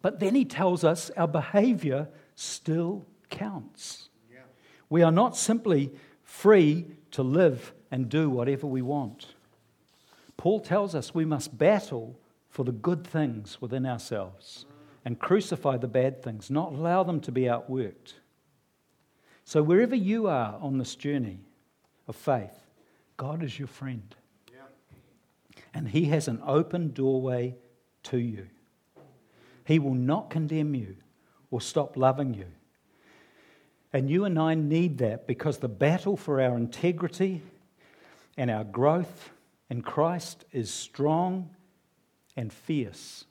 But 0.03 0.21
then 0.21 0.35
He 0.35 0.45
tells 0.45 0.85
us 0.85 1.11
our 1.17 1.29
behavior 1.29 2.09
still 2.35 3.07
counts. 3.29 4.09
Yeah. 4.33 4.41
We 4.89 5.03
are 5.03 5.13
not 5.13 5.37
simply 5.37 5.93
free 6.23 6.87
to 7.13 7.23
live 7.23 7.73
and 7.91 8.09
do 8.09 8.31
whatever 8.31 8.67
we 8.67 8.83
want. 8.83 9.35
Paul 10.37 10.61
tells 10.61 10.95
us 10.95 11.15
we 11.15 11.25
must 11.25 11.59
battle 11.59 12.19
for 12.49 12.65
the 12.65 12.73
good 12.73 13.07
things 13.07 13.61
within 13.61 13.85
ourselves 13.85 14.65
and 15.05 15.19
crucify 15.19 15.77
the 15.77 15.89
bad 15.89 16.23
things, 16.23 16.51
not 16.51 16.73
allow 16.73 17.03
them 17.03 17.21
to 17.21 17.33
be 17.33 17.43
outworked. 17.43 18.15
So, 19.45 19.63
wherever 19.63 19.95
you 19.95 20.29
are 20.29 20.59
on 20.61 20.79
this 20.79 20.95
journey 20.95 21.41
of 22.07 22.17
faith, 22.17 22.67
God 23.17 23.43
is 23.43 23.59
your 23.59 23.69
friend. 23.69 24.15
Yeah. 24.53 24.61
And 25.75 25.89
He 25.89 26.07
has 26.07 26.29
an 26.29 26.41
open 26.47 26.93
doorway 26.93 27.57
to 28.05 28.19
you. 28.19 28.47
He 29.71 29.79
will 29.79 29.95
not 29.95 30.31
condemn 30.31 30.75
you 30.75 30.97
or 31.53 31.61
stop 31.61 31.97
loving 31.97 32.35
you. 32.35 32.47
And 33.93 34.11
you 34.11 34.25
and 34.25 34.37
I 34.37 34.55
need 34.55 34.99
that 34.99 35.29
because 35.29 35.59
the 35.59 35.69
battle 35.69 36.17
for 36.17 36.41
our 36.41 36.57
integrity 36.57 37.41
and 38.37 38.51
our 38.51 38.65
growth 38.65 39.31
in 39.69 39.83
Christ 39.83 40.45
is 40.51 40.75
strong 40.75 41.51
and 42.37 42.53
fierce 42.53 43.27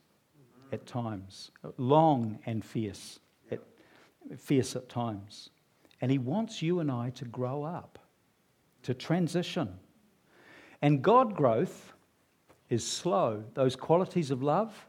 at 0.71 0.85
times, 0.85 1.51
long 1.75 2.39
and 2.45 2.63
fierce, 2.63 3.19
at, 3.51 3.59
fierce 4.37 4.77
at 4.77 4.87
times. 4.87 5.49
And 5.99 6.09
He 6.09 6.19
wants 6.19 6.61
you 6.61 6.79
and 6.79 6.89
I 6.89 7.09
to 7.15 7.25
grow 7.25 7.63
up, 7.63 7.99
to 8.83 8.93
transition. 8.93 9.77
And 10.81 11.01
God 11.01 11.35
growth 11.35 11.91
is 12.69 12.87
slow. 12.87 13.43
Those 13.55 13.75
qualities 13.75 14.31
of 14.31 14.41
love, 14.41 14.85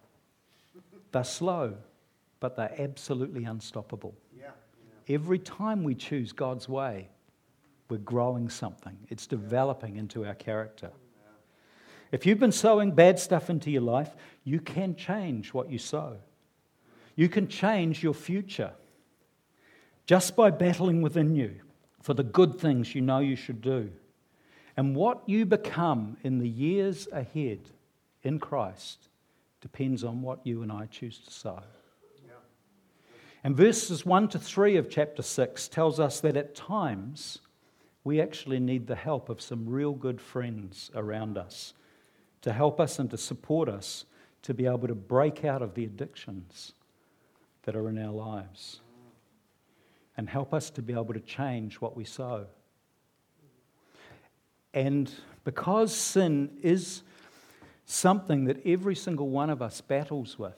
they're 1.13 1.25
slow, 1.25 1.75
but 2.41 2.57
they're 2.57 2.75
absolutely 2.79 3.45
unstoppable. 3.45 4.15
Yeah. 4.37 4.47
Yeah. 5.09 5.15
Every 5.15 5.39
time 5.39 5.85
we 5.85 5.95
choose 5.95 6.33
God's 6.33 6.69
way, 6.69 7.09
we're 7.89 7.99
growing 7.99 8.49
something, 8.49 8.97
it's 9.09 9.27
developing 9.27 9.97
into 9.97 10.25
our 10.25 10.35
character. 10.35 10.91
If 12.13 12.27
you've 12.27 12.41
been 12.41 12.53
sowing 12.53 12.93
bad 12.93 13.19
stuff 13.19 13.51
into 13.51 13.71
your 13.71 13.83
life, 13.83 14.17
you 14.43 14.59
can 14.61 14.97
change 14.97 15.55
what 15.55 15.71
you 15.71 15.79
sow. 15.79 16.17
You 17.15 17.29
can 17.29 17.47
change 17.47 18.03
your 18.03 18.15
future 18.15 18.73
just 20.07 20.35
by 20.35 20.51
battling 20.51 21.03
within 21.03 21.37
you 21.37 21.61
for 22.03 22.15
the 22.15 22.25
good 22.25 22.59
things 22.59 22.95
you 22.95 23.01
know 23.01 23.21
you 23.21 23.37
should 23.37 23.61
do. 23.61 23.91
And 24.77 24.97
what 24.97 25.29
you 25.29 25.45
become 25.47 26.17
in 26.25 26.39
the 26.39 26.49
years 26.49 27.07
ahead 27.13 27.61
in 28.23 28.39
Christ 28.39 29.10
depends 29.61 30.05
on 30.05 30.23
what 30.23 30.47
you 30.47 30.63
and 30.63 30.73
I 30.73 30.87
choose 30.87 31.19
to 31.21 31.31
sow. 31.31 31.63
And 33.43 33.57
verses 33.57 34.05
1 34.05 34.29
to 34.29 34.39
3 34.39 34.77
of 34.77 34.91
chapter 34.91 35.23
6 35.23 35.69
tells 35.69 35.99
us 35.99 36.21
that 36.21 36.37
at 36.37 36.55
times 36.55 37.39
we 38.05 38.21
actually 38.21 38.61
need 38.61 38.87
the 38.87 38.97
help 38.97 39.29
of 39.29 39.41
some 39.41 39.69
real 39.69 39.93
good 39.93 40.21
friends 40.21 40.91
around 40.95 41.39
us 41.39 41.73
to 42.43 42.53
help 42.53 42.81
us 42.81 42.99
and 42.99 43.11
to 43.11 43.17
support 43.17 43.69
us 43.69 44.05
to 44.43 44.55
be 44.55 44.67
able 44.67 44.89
to 44.89 44.95
break 44.95 45.45
out 45.45 45.63
of 45.63 45.75
the 45.75 45.85
addictions 45.85 46.73
that 47.63 47.77
are 47.77 47.89
in 47.89 47.99
our 47.99 48.13
lives 48.13 48.81
and 50.17 50.29
help 50.29 50.53
us 50.53 50.71
to 50.71 50.83
be 50.83 50.93
able 50.93 51.15
to 51.15 51.21
change 51.21 51.77
what 51.77 51.97
we 51.97 52.05
sow. 52.05 52.47
And 54.73 55.13
because 55.45 55.95
sin 55.95 56.59
is 56.63 57.03
something 57.91 58.45
that 58.45 58.65
every 58.65 58.95
single 58.95 59.29
one 59.29 59.51
of 59.51 59.61
us 59.61 59.81
battles 59.81 60.39
with, 60.39 60.57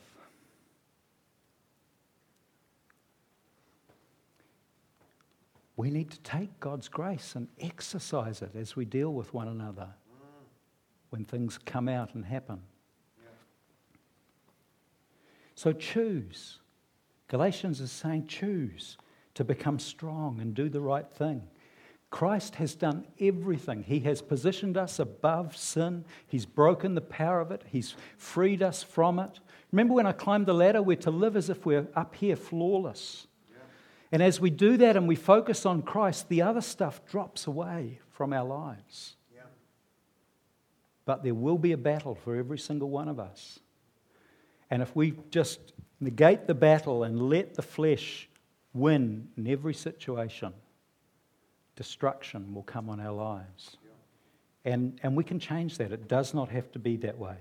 we 5.77 5.91
need 5.91 6.11
to 6.11 6.21
take 6.21 6.61
God's 6.61 6.89
grace 6.89 7.35
and 7.35 7.49
exercise 7.59 8.43
it 8.43 8.55
as 8.55 8.77
we 8.77 8.85
deal 8.85 9.13
with 9.13 9.33
one 9.33 9.49
another 9.49 9.89
when 11.11 11.25
things 11.25 11.59
come 11.65 11.89
out 11.89 12.15
and 12.15 12.25
happen. 12.25 12.61
So 15.55 15.73
choose. 15.73 16.59
Galatians 17.29 17.81
is 17.81 17.91
saying 17.91 18.27
choose 18.27 18.99
to 19.35 19.45
become 19.45 19.79
strong 19.79 20.41
and 20.41 20.55
do 20.55 20.69
the 20.69 20.81
right 20.81 21.11
thing. 21.11 21.43
Christ 22.13 22.57
has 22.57 22.75
done 22.75 23.07
everything. 23.19 23.83
He 23.83 24.01
has 24.01 24.21
positioned 24.21 24.77
us 24.77 24.99
above 24.99 25.57
sin. 25.57 26.05
He's 26.29 26.45
broken 26.45 26.95
the 26.95 27.01
power 27.01 27.41
of 27.41 27.51
it. 27.51 27.63
He's 27.67 27.97
freed 28.19 28.63
us 28.63 28.83
from 28.83 29.19
it. 29.19 29.41
Remember 29.73 29.95
when 29.95 30.05
I 30.05 30.13
climbed 30.13 30.45
the 30.45 30.53
ladder, 30.53 30.83
we're 30.83 30.99
to 30.99 31.11
live 31.11 31.37
as 31.37 31.49
if 31.49 31.65
we're 31.65 31.89
up 31.97 32.15
here 32.15 32.37
flawless. 32.37 33.27
And 34.13 34.23
as 34.23 34.39
we 34.39 34.51
do 34.51 34.77
that 34.77 34.95
and 34.95 35.09
we 35.09 35.17
focus 35.17 35.65
on 35.65 35.81
Christ, 35.81 36.29
the 36.29 36.43
other 36.43 36.61
stuff 36.61 37.01
drops 37.07 37.47
away 37.47 37.99
from 38.11 38.35
our 38.35 38.45
lives. 38.45 39.17
But 41.07 41.25
there 41.25 41.35
will 41.35 41.59
be 41.59 41.73
a 41.73 41.79
battle 41.79 42.15
for 42.15 42.37
every 42.37 42.59
single 42.59 42.91
one 42.91 43.09
of 43.09 43.19
us. 43.19 43.59
And 44.71 44.83
if 44.83 44.95
we 44.95 45.15
just 45.31 45.73
negate 45.99 46.47
the 46.47 46.55
battle 46.55 47.05
and 47.05 47.31
let 47.31 47.55
the 47.55 47.63
flesh 47.63 48.29
win 48.75 49.29
in 49.39 49.47
every 49.47 49.75
situation, 49.75 50.53
destruction 51.83 52.55
will 52.55 52.63
come 52.63 52.89
on 52.89 53.01
our 53.01 53.11
lives. 53.13 53.77
And, 54.65 55.01
and 55.03 55.17
we 55.17 55.25
can 55.25 55.41
change 55.41 55.79
that. 55.79 55.91
It 55.91 56.07
does 56.07 56.33
not 56.33 56.49
have 56.51 56.71
to 56.73 56.79
be 56.79 56.97
that 56.99 57.19
way. 57.19 57.35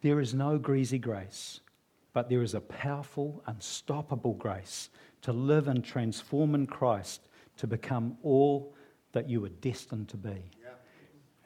There 0.00 0.20
is 0.20 0.32
no 0.32 0.58
greasy 0.58 1.00
grace, 1.00 1.60
but 2.12 2.28
there 2.30 2.42
is 2.42 2.54
a 2.54 2.60
powerful, 2.60 3.42
unstoppable 3.46 4.34
grace 4.34 4.90
to 5.22 5.32
live 5.32 5.66
and 5.66 5.84
transform 5.84 6.54
in 6.54 6.68
Christ 6.68 7.28
to 7.56 7.66
become 7.66 8.16
all 8.22 8.72
that 9.10 9.28
you 9.28 9.40
were 9.40 9.48
destined 9.48 10.08
to 10.10 10.16
be. 10.16 10.44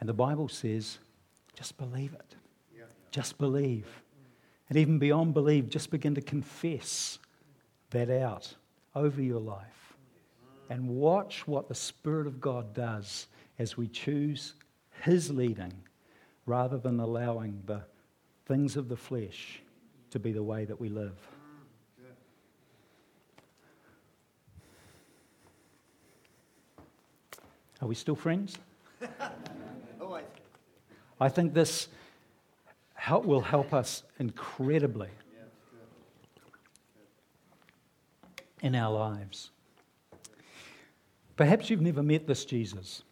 And 0.01 0.09
the 0.09 0.13
Bible 0.13 0.49
says, 0.49 0.99
just 1.59 1.79
believe 1.79 2.13
it. 2.13 2.35
Just 3.11 3.39
believe. 3.39 3.87
And 4.69 4.77
even 4.77 4.99
beyond 4.99 5.33
believe, 5.33 5.71
just 5.71 5.91
begin 5.91 6.15
to 6.15 6.21
confess 6.21 7.19
that 7.91 8.11
out 8.11 8.55
over 8.95 9.23
your 9.23 9.41
life. 9.41 9.80
And 10.71 10.89
watch 10.89 11.47
what 11.49 11.69
the 11.69 11.75
Spirit 11.75 12.29
of 12.29 12.41
God 12.41 12.73
does 12.73 13.27
as 13.59 13.77
we 13.77 13.89
choose 13.89 14.55
His 15.03 15.31
leading 15.31 15.73
rather 16.47 16.79
than 16.79 17.01
allowing 17.01 17.61
the 17.67 17.83
things 18.47 18.77
of 18.77 18.89
the 18.89 18.97
flesh 18.97 19.61
to 20.13 20.19
be 20.19 20.33
the 20.33 20.43
way 20.43 20.65
that 20.65 20.81
we 20.81 20.89
live. 20.89 21.19
Are 27.83 27.89
we 27.89 27.95
still 27.95 28.17
friends? 28.17 28.57
Oh, 30.03 30.19
I 31.21 31.29
think 31.29 31.53
this 31.53 31.89
help, 32.95 33.27
will 33.27 33.43
help 33.43 33.75
us 33.75 34.03
incredibly 34.19 35.11
in 38.63 38.75
our 38.75 38.91
lives. 38.91 39.51
Perhaps 41.41 41.71
you've 41.71 41.81
never 41.81 42.03
met 42.03 42.27
this 42.27 42.45
Jesus. 42.45 43.03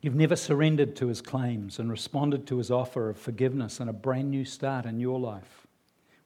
You've 0.00 0.14
never 0.14 0.34
surrendered 0.34 0.96
to 0.96 1.08
his 1.08 1.20
claims 1.20 1.78
and 1.78 1.90
responded 1.90 2.46
to 2.46 2.56
his 2.56 2.70
offer 2.70 3.10
of 3.10 3.18
forgiveness 3.18 3.80
and 3.80 3.90
a 3.90 3.92
brand 3.92 4.30
new 4.30 4.46
start 4.46 4.86
in 4.86 4.98
your 4.98 5.20
life. 5.20 5.66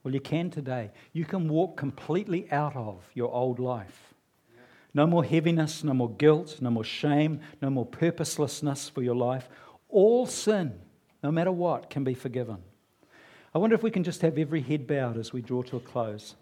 Well, 0.04 0.14
you 0.14 0.20
can 0.20 0.48
today. 0.48 0.92
You 1.12 1.24
can 1.24 1.48
walk 1.48 1.76
completely 1.76 2.48
out 2.52 2.76
of 2.76 3.02
your 3.14 3.34
old 3.34 3.58
life. 3.58 4.14
No 4.94 5.08
more 5.08 5.24
heaviness, 5.24 5.82
no 5.82 5.92
more 5.92 6.08
guilt, 6.08 6.58
no 6.60 6.70
more 6.70 6.84
shame, 6.84 7.40
no 7.60 7.68
more 7.68 7.84
purposelessness 7.84 8.88
for 8.88 9.02
your 9.02 9.16
life. 9.16 9.48
All 9.88 10.26
sin, 10.26 10.78
no 11.24 11.32
matter 11.32 11.50
what, 11.50 11.90
can 11.90 12.04
be 12.04 12.14
forgiven. 12.14 12.58
I 13.52 13.58
wonder 13.58 13.74
if 13.74 13.82
we 13.82 13.90
can 13.90 14.04
just 14.04 14.22
have 14.22 14.38
every 14.38 14.60
head 14.60 14.86
bowed 14.86 15.18
as 15.18 15.32
we 15.32 15.42
draw 15.42 15.62
to 15.62 15.78
a 15.78 15.80
close. 15.80 16.36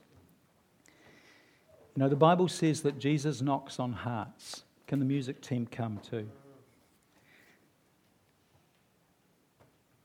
You 1.96 2.02
know, 2.02 2.10
the 2.10 2.14
Bible 2.14 2.48
says 2.48 2.82
that 2.82 2.98
Jesus 2.98 3.40
knocks 3.40 3.78
on 3.78 3.94
hearts. 3.94 4.64
Can 4.92 4.98
the 4.98 5.06
music 5.06 5.40
team 5.40 5.66
come 5.66 6.00
too? 6.10 6.28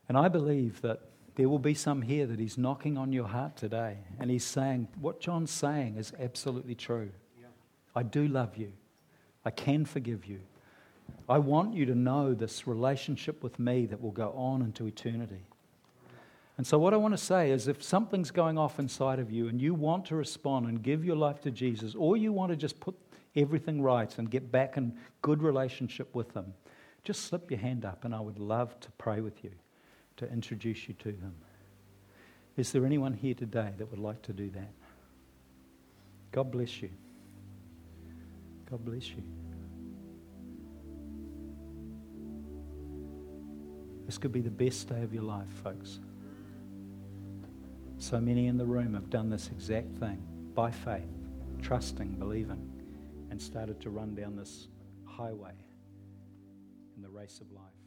And 0.08 0.16
I 0.16 0.28
believe 0.28 0.80
that 0.80 1.02
there 1.34 1.46
will 1.46 1.58
be 1.58 1.74
some 1.74 2.00
here 2.00 2.24
that 2.24 2.40
he's 2.40 2.56
knocking 2.56 2.96
on 2.96 3.12
your 3.12 3.26
heart 3.26 3.54
today. 3.54 3.98
And 4.18 4.30
he's 4.30 4.46
saying, 4.46 4.88
what 4.98 5.20
John's 5.20 5.50
saying 5.50 5.96
is 5.98 6.14
absolutely 6.18 6.74
true. 6.74 7.10
I 7.94 8.02
do 8.02 8.28
love 8.28 8.56
you. 8.56 8.72
I 9.44 9.50
can 9.50 9.84
forgive 9.84 10.24
you. 10.24 10.40
I 11.28 11.36
want 11.36 11.74
you 11.74 11.84
to 11.84 11.94
know 11.94 12.32
this 12.32 12.66
relationship 12.66 13.42
with 13.42 13.58
me 13.58 13.84
that 13.84 14.00
will 14.00 14.10
go 14.10 14.30
on 14.30 14.62
into 14.62 14.86
eternity. 14.86 15.44
And 16.56 16.66
so, 16.66 16.78
what 16.78 16.94
I 16.94 16.96
want 16.96 17.12
to 17.12 17.22
say 17.22 17.50
is 17.50 17.68
if 17.68 17.82
something's 17.82 18.30
going 18.30 18.56
off 18.56 18.78
inside 18.78 19.18
of 19.18 19.30
you 19.30 19.48
and 19.48 19.60
you 19.60 19.74
want 19.74 20.06
to 20.06 20.16
respond 20.16 20.66
and 20.66 20.82
give 20.82 21.04
your 21.04 21.16
life 21.16 21.42
to 21.42 21.50
Jesus, 21.50 21.94
or 21.94 22.16
you 22.16 22.32
want 22.32 22.52
to 22.52 22.56
just 22.56 22.80
put 22.80 22.96
everything 23.38 23.80
right 23.80 24.18
and 24.18 24.30
get 24.30 24.50
back 24.50 24.76
in 24.76 24.92
good 25.22 25.42
relationship 25.42 26.14
with 26.14 26.32
Him, 26.34 26.52
just 27.04 27.24
slip 27.26 27.50
your 27.50 27.60
hand 27.60 27.84
up 27.84 28.04
and 28.04 28.14
I 28.14 28.20
would 28.20 28.38
love 28.38 28.78
to 28.80 28.90
pray 28.92 29.20
with 29.20 29.44
you 29.44 29.52
to 30.16 30.30
introduce 30.30 30.88
you 30.88 30.94
to 30.94 31.08
Him. 31.08 31.34
Is 32.56 32.72
there 32.72 32.84
anyone 32.84 33.14
here 33.14 33.34
today 33.34 33.70
that 33.78 33.90
would 33.90 34.00
like 34.00 34.20
to 34.22 34.32
do 34.32 34.50
that? 34.50 34.72
God 36.32 36.50
bless 36.50 36.82
you. 36.82 36.90
God 38.70 38.84
bless 38.84 39.08
you. 39.08 39.22
This 44.04 44.18
could 44.18 44.32
be 44.32 44.40
the 44.40 44.50
best 44.50 44.88
day 44.88 45.02
of 45.02 45.14
your 45.14 45.22
life, 45.22 45.48
folks. 45.62 46.00
So 47.98 48.20
many 48.20 48.46
in 48.46 48.56
the 48.56 48.64
room 48.64 48.94
have 48.94 49.10
done 49.10 49.28
this 49.28 49.48
exact 49.48 49.96
thing 49.98 50.22
by 50.54 50.70
faith, 50.70 51.02
trusting, 51.60 52.12
believing, 52.12 52.77
and 53.30 53.40
started 53.40 53.80
to 53.80 53.90
run 53.90 54.14
down 54.14 54.36
this 54.36 54.68
highway 55.04 55.54
in 56.96 57.02
the 57.02 57.10
race 57.10 57.40
of 57.40 57.50
life. 57.52 57.77